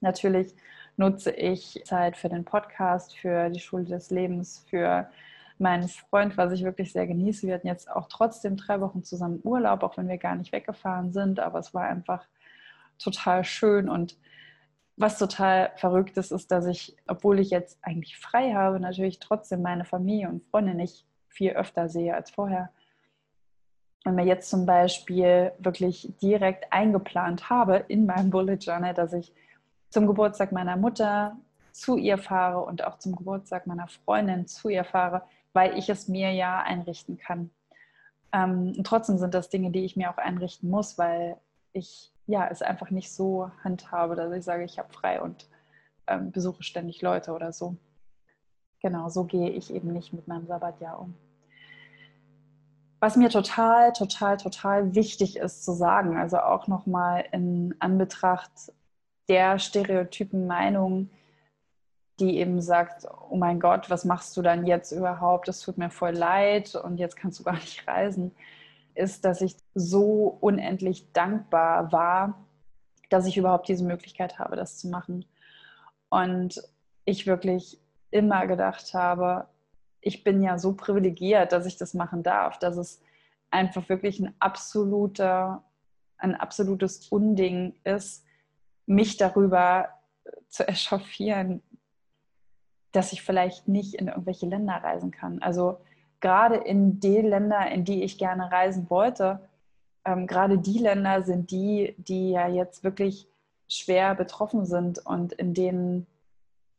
Natürlich 0.00 0.54
nutze 0.96 1.30
ich 1.30 1.82
Zeit 1.84 2.16
für 2.16 2.28
den 2.28 2.44
Podcast, 2.44 3.16
für 3.16 3.50
die 3.50 3.60
Schule 3.60 3.84
des 3.84 4.10
Lebens, 4.10 4.64
für 4.68 5.08
meinen 5.58 5.88
Freund, 5.88 6.36
was 6.36 6.52
ich 6.52 6.64
wirklich 6.64 6.92
sehr 6.92 7.06
genieße. 7.06 7.46
Wir 7.46 7.54
hatten 7.54 7.66
jetzt 7.66 7.90
auch 7.90 8.08
trotzdem 8.08 8.56
drei 8.56 8.80
Wochen 8.80 9.04
zusammen 9.04 9.40
Urlaub, 9.42 9.82
auch 9.82 9.96
wenn 9.96 10.08
wir 10.08 10.18
gar 10.18 10.34
nicht 10.34 10.52
weggefahren 10.52 11.12
sind, 11.12 11.40
aber 11.40 11.58
es 11.58 11.72
war 11.72 11.84
einfach 11.84 12.26
total 12.98 13.44
schön 13.44 13.88
und 13.88 14.16
was 14.96 15.18
total 15.18 15.72
verrückt 15.76 16.16
ist, 16.16 16.32
ist, 16.32 16.50
dass 16.50 16.66
ich, 16.66 16.96
obwohl 17.06 17.38
ich 17.38 17.50
jetzt 17.50 17.78
eigentlich 17.82 18.16
frei 18.16 18.54
habe, 18.54 18.80
natürlich 18.80 19.18
trotzdem 19.18 19.60
meine 19.60 19.84
Familie 19.84 20.28
und 20.28 20.42
Freunde 20.44 20.74
nicht 20.74 21.04
viel 21.28 21.50
öfter 21.50 21.88
sehe 21.90 22.14
als 22.14 22.30
vorher. 22.30 22.70
Und 24.06 24.14
mir 24.14 24.24
jetzt 24.24 24.48
zum 24.48 24.64
Beispiel 24.64 25.52
wirklich 25.58 26.14
direkt 26.22 26.72
eingeplant 26.72 27.50
habe 27.50 27.84
in 27.88 28.06
meinem 28.06 28.30
Bullet 28.30 28.54
Journal, 28.54 28.94
dass 28.94 29.12
ich 29.12 29.34
zum 29.96 30.06
Geburtstag 30.06 30.52
meiner 30.52 30.76
Mutter 30.76 31.38
zu 31.72 31.96
ihr 31.96 32.18
fahre 32.18 32.60
und 32.60 32.84
auch 32.84 32.98
zum 32.98 33.16
Geburtstag 33.16 33.66
meiner 33.66 33.88
Freundin 33.88 34.46
zu 34.46 34.68
ihr 34.68 34.84
fahre, 34.84 35.22
weil 35.54 35.78
ich 35.78 35.88
es 35.88 36.06
mir 36.06 36.32
ja 36.32 36.60
einrichten 36.60 37.16
kann. 37.16 37.48
Ähm, 38.30 38.74
und 38.76 38.86
trotzdem 38.86 39.16
sind 39.16 39.32
das 39.32 39.48
Dinge, 39.48 39.70
die 39.70 39.86
ich 39.86 39.96
mir 39.96 40.10
auch 40.10 40.18
einrichten 40.18 40.68
muss, 40.68 40.98
weil 40.98 41.38
ich 41.72 42.12
ja 42.26 42.46
es 42.46 42.60
einfach 42.60 42.90
nicht 42.90 43.10
so 43.10 43.50
handhabe, 43.64 44.16
dass 44.16 44.30
ich 44.34 44.44
sage, 44.44 44.64
ich 44.64 44.78
habe 44.78 44.92
frei 44.92 45.22
und 45.22 45.48
ähm, 46.08 46.30
besuche 46.30 46.62
ständig 46.62 47.00
Leute 47.00 47.32
oder 47.32 47.54
so. 47.54 47.74
Genau, 48.82 49.08
so 49.08 49.24
gehe 49.24 49.48
ich 49.48 49.72
eben 49.72 49.94
nicht 49.94 50.12
mit 50.12 50.28
meinem 50.28 50.46
Sabbatjahr 50.46 51.00
um. 51.00 51.14
Was 53.00 53.16
mir 53.16 53.30
total, 53.30 53.94
total, 53.94 54.36
total 54.36 54.94
wichtig 54.94 55.38
ist 55.38 55.64
zu 55.64 55.72
sagen, 55.72 56.18
also 56.18 56.36
auch 56.40 56.66
nochmal 56.66 57.24
in 57.32 57.74
Anbetracht 57.78 58.75
der 59.28 59.58
stereotypen 59.58 60.46
Meinung, 60.46 61.10
die 62.18 62.38
eben 62.38 62.60
sagt, 62.60 63.06
oh 63.30 63.36
mein 63.36 63.60
Gott, 63.60 63.90
was 63.90 64.04
machst 64.04 64.36
du 64.36 64.42
dann 64.42 64.66
jetzt 64.66 64.92
überhaupt? 64.92 65.48
Es 65.48 65.60
tut 65.60 65.78
mir 65.78 65.90
voll 65.90 66.12
leid 66.12 66.74
und 66.74 66.98
jetzt 66.98 67.16
kannst 67.16 67.40
du 67.40 67.44
gar 67.44 67.54
nicht 67.54 67.86
reisen, 67.86 68.34
ist, 68.94 69.24
dass 69.24 69.42
ich 69.42 69.56
so 69.74 70.38
unendlich 70.40 71.12
dankbar 71.12 71.92
war, 71.92 72.46
dass 73.10 73.26
ich 73.26 73.36
überhaupt 73.36 73.68
diese 73.68 73.84
Möglichkeit 73.84 74.38
habe, 74.38 74.56
das 74.56 74.78
zu 74.78 74.88
machen. 74.88 75.24
Und 76.08 76.62
ich 77.04 77.26
wirklich 77.26 77.78
immer 78.10 78.46
gedacht 78.46 78.94
habe, 78.94 79.46
ich 80.00 80.24
bin 80.24 80.42
ja 80.42 80.58
so 80.58 80.72
privilegiert, 80.72 81.52
dass 81.52 81.66
ich 81.66 81.76
das 81.76 81.94
machen 81.94 82.22
darf, 82.22 82.58
dass 82.58 82.76
es 82.76 83.02
einfach 83.50 83.88
wirklich 83.88 84.20
ein 84.20 84.34
absoluter, 84.38 85.64
ein 86.18 86.34
absolutes 86.34 87.08
Unding 87.08 87.74
ist, 87.84 88.25
mich 88.86 89.16
darüber 89.16 89.88
zu 90.48 90.66
echauffieren, 90.66 91.62
dass 92.92 93.12
ich 93.12 93.22
vielleicht 93.22 93.68
nicht 93.68 93.94
in 93.94 94.08
irgendwelche 94.08 94.46
Länder 94.46 94.74
reisen 94.74 95.10
kann. 95.10 95.42
Also 95.42 95.78
gerade 96.20 96.56
in 96.56 96.98
die 96.98 97.20
Länder, 97.20 97.70
in 97.70 97.84
die 97.84 98.02
ich 98.02 98.16
gerne 98.18 98.50
reisen 98.50 98.88
wollte, 98.88 99.48
ähm, 100.04 100.26
gerade 100.26 100.58
die 100.58 100.78
Länder 100.78 101.22
sind 101.22 101.50
die, 101.50 101.94
die 101.98 102.30
ja 102.30 102.48
jetzt 102.48 102.84
wirklich 102.84 103.28
schwer 103.68 104.14
betroffen 104.14 104.64
sind 104.64 105.04
und 105.04 105.32
in 105.32 105.52
denen 105.52 106.06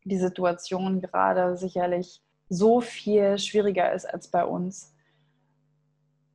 die 0.05 0.17
Situation 0.17 1.01
gerade 1.01 1.57
sicherlich 1.57 2.21
so 2.49 2.79
viel 2.79 3.37
schwieriger 3.37 3.91
ist 3.91 4.05
als 4.05 4.29
bei 4.29 4.45
uns. 4.45 4.95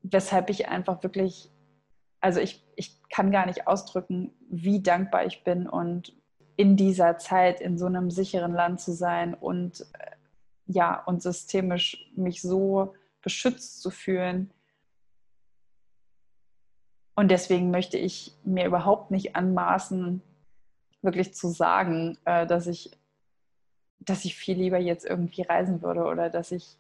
Weshalb 0.03 0.51
ich 0.51 0.69
einfach 0.69 1.03
wirklich 1.03 1.51
also 2.23 2.41
ich, 2.41 2.65
ich 2.77 2.97
kann 3.11 3.31
gar 3.31 3.47
nicht 3.47 3.67
ausdrücken, 3.67 4.33
wie 4.49 4.81
dankbar 4.81 5.27
ich 5.27 5.45
bin 5.45 5.69
und 5.69 6.15
in 6.57 6.77
dieser 6.77 7.19
Zeit 7.19 7.61
in 7.61 7.77
so 7.77 7.87
einem 7.87 8.11
sicheren 8.11 8.53
Land 8.53 8.81
zu 8.81 8.93
sein 8.93 9.35
und 9.35 9.81
äh, 9.99 10.13
ja, 10.67 11.03
und 11.05 11.21
systemisch 11.21 12.11
mich 12.15 12.41
so 12.41 12.95
beschützt 13.21 13.83
zu 13.83 13.91
fühlen. 13.91 14.51
Und 17.17 17.31
deswegen 17.31 17.71
möchte 17.71 17.99
ich 17.99 18.35
mir 18.45 18.67
überhaupt 18.67 19.11
nicht 19.11 19.35
anmaßen, 19.37 20.23
wirklich 21.03 21.35
zu 21.35 21.49
sagen, 21.49 22.17
äh, 22.25 22.47
dass 22.47 22.69
ich, 22.69 22.93
dass 23.99 24.25
ich 24.25 24.37
viel 24.37 24.57
lieber 24.57 24.79
jetzt 24.79 25.05
irgendwie 25.05 25.43
reisen 25.43 25.83
würde 25.83 26.05
oder 26.05 26.31
dass 26.31 26.53
ich 26.53 26.79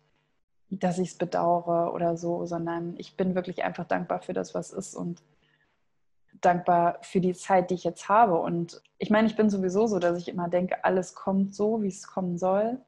dass 0.74 0.98
es 0.98 1.18
bedauere 1.18 1.92
oder 1.92 2.16
so, 2.16 2.46
sondern 2.46 2.94
ich 2.96 3.14
bin 3.14 3.34
wirklich 3.34 3.62
einfach 3.62 3.84
dankbar 3.84 4.22
für 4.22 4.32
das, 4.32 4.54
was 4.54 4.70
ist 4.70 4.94
und 4.94 5.22
dankbar 6.42 6.98
für 7.02 7.20
die 7.20 7.34
Zeit, 7.34 7.70
die 7.70 7.74
ich 7.74 7.84
jetzt 7.84 8.08
habe. 8.08 8.38
Und 8.38 8.82
ich 8.98 9.10
meine, 9.10 9.26
ich 9.26 9.36
bin 9.36 9.48
sowieso 9.48 9.86
so, 9.86 9.98
dass 9.98 10.18
ich 10.18 10.28
immer 10.28 10.48
denke, 10.48 10.84
alles 10.84 11.14
kommt 11.14 11.54
so, 11.54 11.82
wie 11.82 11.88
es 11.88 12.06
kommen 12.06 12.36
soll. 12.36 12.78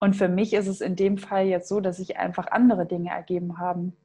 Und 0.00 0.16
für 0.16 0.28
mich 0.28 0.54
ist 0.54 0.66
es 0.66 0.80
in 0.80 0.96
dem 0.96 1.18
Fall 1.18 1.46
jetzt 1.46 1.68
so, 1.68 1.80
dass 1.80 1.96
sich 1.98 2.16
einfach 2.16 2.46
andere 2.48 2.86
Dinge 2.86 3.10
ergeben 3.10 3.58
haben, 3.58 3.96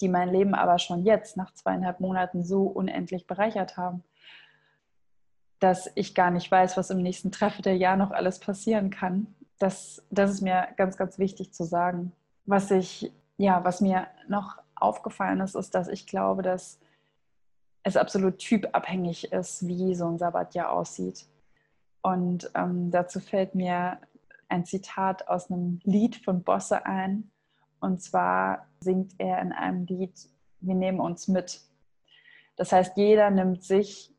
die 0.00 0.08
mein 0.08 0.30
Leben 0.30 0.54
aber 0.54 0.78
schon 0.78 1.04
jetzt 1.04 1.36
nach 1.36 1.52
zweieinhalb 1.52 2.00
Monaten 2.00 2.44
so 2.44 2.62
unendlich 2.62 3.26
bereichert 3.26 3.76
haben, 3.76 4.02
dass 5.58 5.90
ich 5.94 6.14
gar 6.14 6.30
nicht 6.30 6.50
weiß, 6.50 6.76
was 6.76 6.90
im 6.90 7.02
nächsten 7.02 7.32
Treffen 7.32 7.62
der 7.62 7.76
Jahr 7.76 7.96
noch 7.96 8.12
alles 8.12 8.38
passieren 8.38 8.90
kann. 8.90 9.34
Das, 9.58 10.02
das 10.10 10.30
ist 10.30 10.40
mir 10.40 10.68
ganz, 10.76 10.96
ganz 10.96 11.18
wichtig 11.18 11.52
zu 11.52 11.64
sagen. 11.64 12.12
Was 12.46 12.70
ich, 12.70 13.12
ja, 13.36 13.62
was 13.64 13.80
mir 13.80 14.06
noch 14.28 14.56
aufgefallen 14.74 15.40
ist, 15.40 15.54
ist, 15.54 15.74
dass 15.74 15.88
ich 15.88 16.06
glaube, 16.06 16.42
dass 16.42 16.80
es 17.82 17.96
absolut 17.96 18.38
typabhängig 18.38 19.32
ist, 19.32 19.66
wie 19.66 19.94
so 19.94 20.06
ein 20.06 20.18
Sabbatjahr 20.18 20.70
aussieht. 20.70 21.26
Und 22.02 22.50
ähm, 22.54 22.90
dazu 22.90 23.20
fällt 23.20 23.54
mir 23.54 23.98
ein 24.48 24.64
Zitat 24.64 25.28
aus 25.28 25.50
einem 25.50 25.80
Lied 25.84 26.16
von 26.16 26.42
Bosse 26.42 26.86
ein. 26.86 27.30
Und 27.80 28.02
zwar 28.02 28.66
singt 28.80 29.14
er 29.18 29.40
in 29.40 29.52
einem 29.52 29.86
Lied, 29.86 30.12
wir 30.60 30.74
nehmen 30.74 31.00
uns 31.00 31.28
mit. 31.28 31.60
Das 32.56 32.72
heißt, 32.72 32.96
jeder 32.96 33.30
nimmt 33.30 33.62
sich 33.62 34.12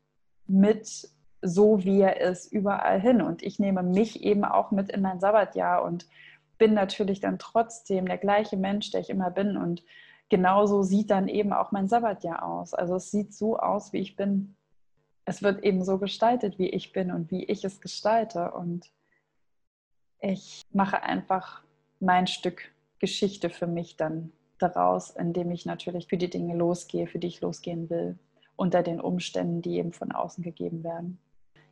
mit, 0.46 1.08
so 1.42 1.84
wie 1.84 2.00
er 2.00 2.20
ist, 2.20 2.52
überall 2.52 3.00
hin. 3.00 3.22
Und 3.22 3.42
ich 3.42 3.58
nehme 3.58 3.82
mich 3.82 4.22
eben 4.22 4.44
auch 4.44 4.70
mit 4.70 4.90
in 4.90 5.02
mein 5.02 5.20
Sabbatjahr 5.20 5.84
und 5.84 6.06
bin 6.58 6.74
natürlich 6.74 7.20
dann 7.20 7.38
trotzdem 7.38 8.06
der 8.06 8.18
gleiche 8.18 8.56
Mensch, 8.56 8.90
der 8.90 9.00
ich 9.00 9.10
immer 9.10 9.30
bin. 9.30 9.56
Und 9.56 9.84
genauso 10.32 10.82
sieht 10.82 11.10
dann 11.10 11.28
eben 11.28 11.52
auch 11.52 11.72
mein 11.72 11.88
Sabbatjahr 11.88 12.42
aus. 12.42 12.72
Also 12.72 12.94
es 12.96 13.10
sieht 13.10 13.34
so 13.34 13.58
aus, 13.58 13.92
wie 13.92 13.98
ich 13.98 14.16
bin. 14.16 14.56
Es 15.26 15.42
wird 15.42 15.62
eben 15.62 15.84
so 15.84 15.98
gestaltet, 15.98 16.58
wie 16.58 16.70
ich 16.70 16.94
bin 16.94 17.12
und 17.12 17.30
wie 17.30 17.44
ich 17.44 17.66
es 17.66 17.82
gestalte. 17.82 18.52
Und 18.52 18.90
ich 20.20 20.62
mache 20.72 21.02
einfach 21.02 21.62
mein 22.00 22.26
Stück 22.26 22.72
Geschichte 22.98 23.50
für 23.50 23.66
mich 23.66 23.98
dann 23.98 24.32
daraus, 24.56 25.10
indem 25.10 25.50
ich 25.50 25.66
natürlich 25.66 26.06
für 26.06 26.16
die 26.16 26.30
Dinge 26.30 26.56
losgehe, 26.56 27.06
für 27.06 27.18
die 27.18 27.26
ich 27.26 27.42
losgehen 27.42 27.90
will, 27.90 28.18
unter 28.56 28.82
den 28.82 29.02
Umständen, 29.02 29.60
die 29.60 29.76
eben 29.76 29.92
von 29.92 30.12
außen 30.12 30.42
gegeben 30.42 30.82
werden. 30.82 31.18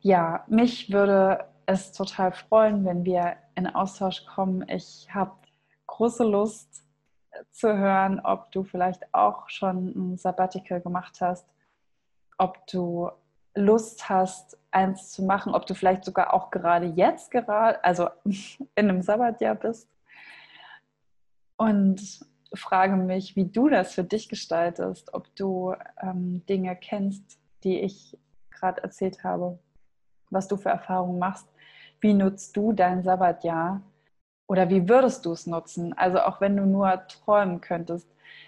Ja, 0.01 0.45
mich 0.47 0.91
würde 0.91 1.45
es 1.65 1.93
total 1.93 2.31
freuen, 2.31 2.85
wenn 2.85 3.05
wir 3.05 3.37
in 3.55 3.65
Austausch 3.65 4.23
kommen. 4.27 4.63
Ich 4.69 5.07
habe 5.11 5.33
große 5.87 6.23
Lust 6.23 6.83
zu 7.49 7.77
hören, 7.77 8.19
ob 8.19 8.51
du 8.51 8.63
vielleicht 8.63 9.13
auch 9.13 9.49
schon 9.49 9.87
ein 9.95 10.17
Sabbatical 10.17 10.81
gemacht 10.81 11.21
hast, 11.21 11.47
ob 12.37 12.65
du 12.67 13.09
Lust 13.55 14.09
hast, 14.09 14.57
eins 14.71 15.11
zu 15.11 15.23
machen, 15.23 15.53
ob 15.53 15.65
du 15.65 15.73
vielleicht 15.73 16.05
sogar 16.05 16.33
auch 16.33 16.51
gerade 16.51 16.85
jetzt, 16.85 17.31
gerade, 17.31 17.83
also 17.83 18.09
in 18.25 18.89
einem 18.89 19.01
Sabbatjahr 19.01 19.55
bist. 19.55 19.89
Und 21.57 22.25
frage 22.53 22.95
mich, 22.95 23.35
wie 23.35 23.45
du 23.45 23.69
das 23.69 23.93
für 23.93 24.03
dich 24.03 24.29
gestaltest, 24.29 25.13
ob 25.13 25.33
du 25.35 25.75
ähm, 26.01 26.45
Dinge 26.47 26.75
kennst, 26.75 27.39
die 27.63 27.79
ich 27.79 28.17
gerade 28.49 28.83
erzählt 28.83 29.23
habe, 29.23 29.59
was 30.29 30.47
du 30.47 30.57
für 30.57 30.69
Erfahrungen 30.69 31.19
machst. 31.19 31.47
Wie 31.99 32.13
nutzt 32.13 32.57
du 32.57 32.73
dein 32.73 33.03
Sabbatjahr? 33.03 33.81
Oder 34.51 34.69
wie 34.69 34.89
würdest 34.89 35.25
du 35.25 35.31
es 35.31 35.47
nutzen? 35.47 35.97
Also 35.97 36.19
auch 36.19 36.41
wenn 36.41 36.57
du 36.57 36.65
nur 36.65 37.07
träumen 37.07 37.61
könntest. 37.61 38.05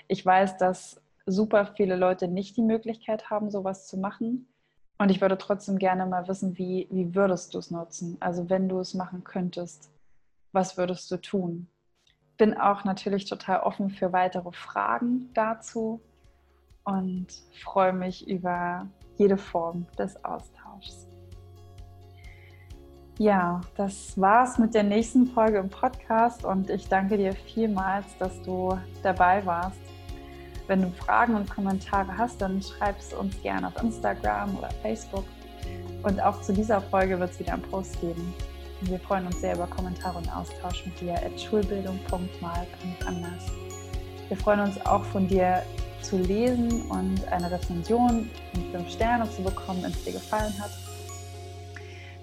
Ich 0.10 0.26
weiß, 0.26 0.58
dass 0.58 1.02
super 1.26 1.66
viele 1.66 1.96
Leute 1.96 2.28
nicht 2.28 2.58
die 2.58 2.62
Möglichkeit 2.62 3.30
haben, 3.30 3.50
sowas 3.50 3.88
zu 3.88 3.96
machen. 3.96 4.50
Und 4.98 5.12
ich 5.12 5.22
würde 5.22 5.38
trotzdem 5.38 5.80
gerne 5.80 6.06
mal 6.06 6.28
wissen, 6.28 6.58
wie, 6.58 6.90
wie 6.92 7.16
würdest 7.16 7.54
du 7.54 7.60
es 7.60 7.72
nutzen? 7.72 8.18
Also 8.20 8.50
wenn 8.50 8.68
du 8.68 8.80
es 8.80 8.94
machen 8.94 9.24
könntest, 9.24 9.94
was 10.52 10.78
würdest 10.78 11.10
du 11.10 11.16
tun? 11.22 11.70
Bin 12.38 12.54
auch 12.58 12.84
natürlich 12.84 13.24
total 13.24 13.62
offen 13.62 13.90
für 13.90 14.12
weitere 14.12 14.52
Fragen 14.52 15.30
dazu 15.34 16.02
und 16.84 17.28
freue 17.64 17.94
mich 17.94 18.28
über 18.28 18.88
jede 19.16 19.38
Form 19.38 19.88
des 19.98 20.22
Austauschs. 20.26 21.13
Ja, 23.20 23.62
das 23.78 24.20
war's 24.20 24.58
mit 24.58 24.74
der 24.74 24.82
nächsten 24.82 25.28
Folge 25.28 25.60
im 25.60 25.70
Podcast 25.70 26.44
und 26.44 26.72
ich 26.72 26.88
danke 26.88 27.16
dir 27.16 27.34
vielmals, 27.34 28.08
dass 28.18 28.42
du 28.42 28.76
dabei 29.04 29.46
warst. 29.46 29.78
Wenn 30.66 30.82
du 30.82 30.90
Fragen 30.90 31.36
und 31.36 31.48
Kommentare 31.48 32.18
hast, 32.18 32.42
dann 32.42 32.60
schreib 32.62 32.98
es 32.98 33.14
uns 33.14 33.40
gerne 33.44 33.68
auf 33.68 33.84
Instagram 33.84 34.58
oder 34.58 34.70
Facebook. 34.82 35.26
Und 36.02 36.24
auch 36.24 36.42
zu 36.42 36.54
dieser 36.54 36.82
Folge 36.82 37.20
wird 37.20 37.32
es 37.32 37.40
wieder 37.40 37.54
einen 37.54 37.62
Post 37.62 38.02
geben. 38.02 38.34
Wir 38.82 39.00
freuen 39.00 39.28
uns 39.28 39.42
sehr 39.42 39.56
über 39.56 39.68
Kommentare 39.68 40.18
und 40.18 40.36
Austausch 40.36 40.84
mit 40.86 41.00
dir 41.00 41.14
at 41.14 41.40
schulbildung.mal.anders. 41.40 43.52
Wir 44.28 44.38
freuen 44.38 44.62
uns 44.62 44.84
auch 44.88 45.04
von 45.06 45.28
dir 45.28 45.62
zu 46.02 46.18
lesen 46.18 46.82
und 46.90 47.28
eine 47.32 47.52
Rezension 47.52 48.28
und 48.56 48.72
fünf 48.72 48.90
Sterne 48.90 49.30
zu 49.30 49.44
bekommen, 49.44 49.84
wenn 49.84 49.92
es 49.92 50.04
dir 50.04 50.14
gefallen 50.14 50.54
hat. 50.60 50.72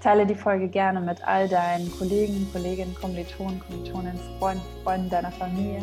Teile 0.01 0.25
die 0.25 0.35
Folge 0.35 0.69
gerne 0.69 0.99
mit 0.99 1.23
all 1.29 1.47
deinen 1.47 1.91
Kollegen, 1.99 2.49
Kolleginnen, 2.53 2.95
Kommilitonen, 2.95 3.61
Kommilitonen, 3.61 4.19
Freunden, 4.39 4.63
Freunden 4.83 5.11
deiner 5.11 5.31
Familie 5.31 5.83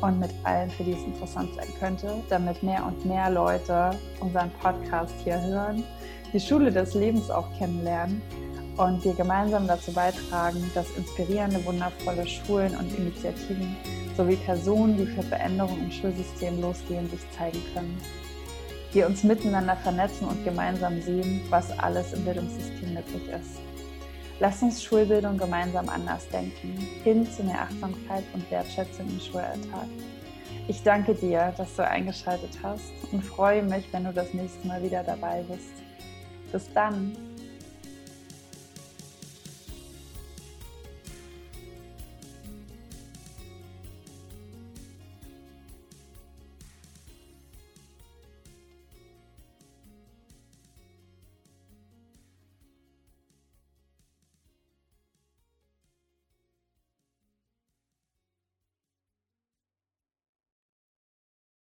und 0.00 0.18
mit 0.18 0.30
allen, 0.44 0.70
für 0.70 0.84
die 0.84 0.92
es 0.92 1.04
interessant 1.04 1.54
sein 1.54 1.68
könnte, 1.78 2.14
damit 2.30 2.62
mehr 2.62 2.82
und 2.86 3.04
mehr 3.04 3.28
Leute 3.28 3.90
unseren 4.20 4.50
Podcast 4.62 5.14
hier 5.22 5.38
hören, 5.42 5.84
die 6.32 6.40
Schule 6.40 6.72
des 6.72 6.94
Lebens 6.94 7.30
auch 7.30 7.46
kennenlernen 7.58 8.22
und 8.78 9.04
wir 9.04 9.12
gemeinsam 9.12 9.66
dazu 9.66 9.92
beitragen, 9.92 10.70
dass 10.74 10.90
inspirierende, 10.96 11.62
wundervolle 11.66 12.26
Schulen 12.26 12.74
und 12.74 12.90
Initiativen 12.96 13.76
sowie 14.16 14.36
Personen, 14.36 14.96
die 14.96 15.06
für 15.06 15.22
Veränderungen 15.22 15.84
im 15.84 15.90
Schulsystem 15.90 16.58
losgehen, 16.62 17.08
sich 17.10 17.20
zeigen 17.36 17.60
können 17.74 18.00
wir 18.92 19.06
uns 19.06 19.22
miteinander 19.22 19.76
vernetzen 19.76 20.28
und 20.28 20.44
gemeinsam 20.44 21.00
sehen, 21.00 21.40
was 21.50 21.76
alles 21.78 22.12
im 22.12 22.24
Bildungssystem 22.24 22.94
möglich 22.94 23.28
ist. 23.28 23.60
Lass 24.40 24.62
uns 24.62 24.82
Schulbildung 24.82 25.38
gemeinsam 25.38 25.88
anders 25.88 26.28
denken, 26.28 26.76
hin 27.04 27.30
zu 27.30 27.44
mehr 27.44 27.62
Achtsamkeit 27.62 28.24
und 28.32 28.50
Wertschätzung 28.50 29.06
im 29.08 29.20
Schulalltag. 29.20 29.86
Ich 30.68 30.82
danke 30.82 31.14
dir, 31.14 31.52
dass 31.56 31.76
du 31.76 31.86
eingeschaltet 31.86 32.58
hast 32.62 32.92
und 33.12 33.24
freue 33.24 33.62
mich, 33.62 33.84
wenn 33.92 34.04
du 34.04 34.12
das 34.12 34.32
nächste 34.32 34.66
Mal 34.66 34.82
wieder 34.82 35.02
dabei 35.02 35.44
bist. 35.48 35.72
Bis 36.50 36.72
dann! 36.72 37.31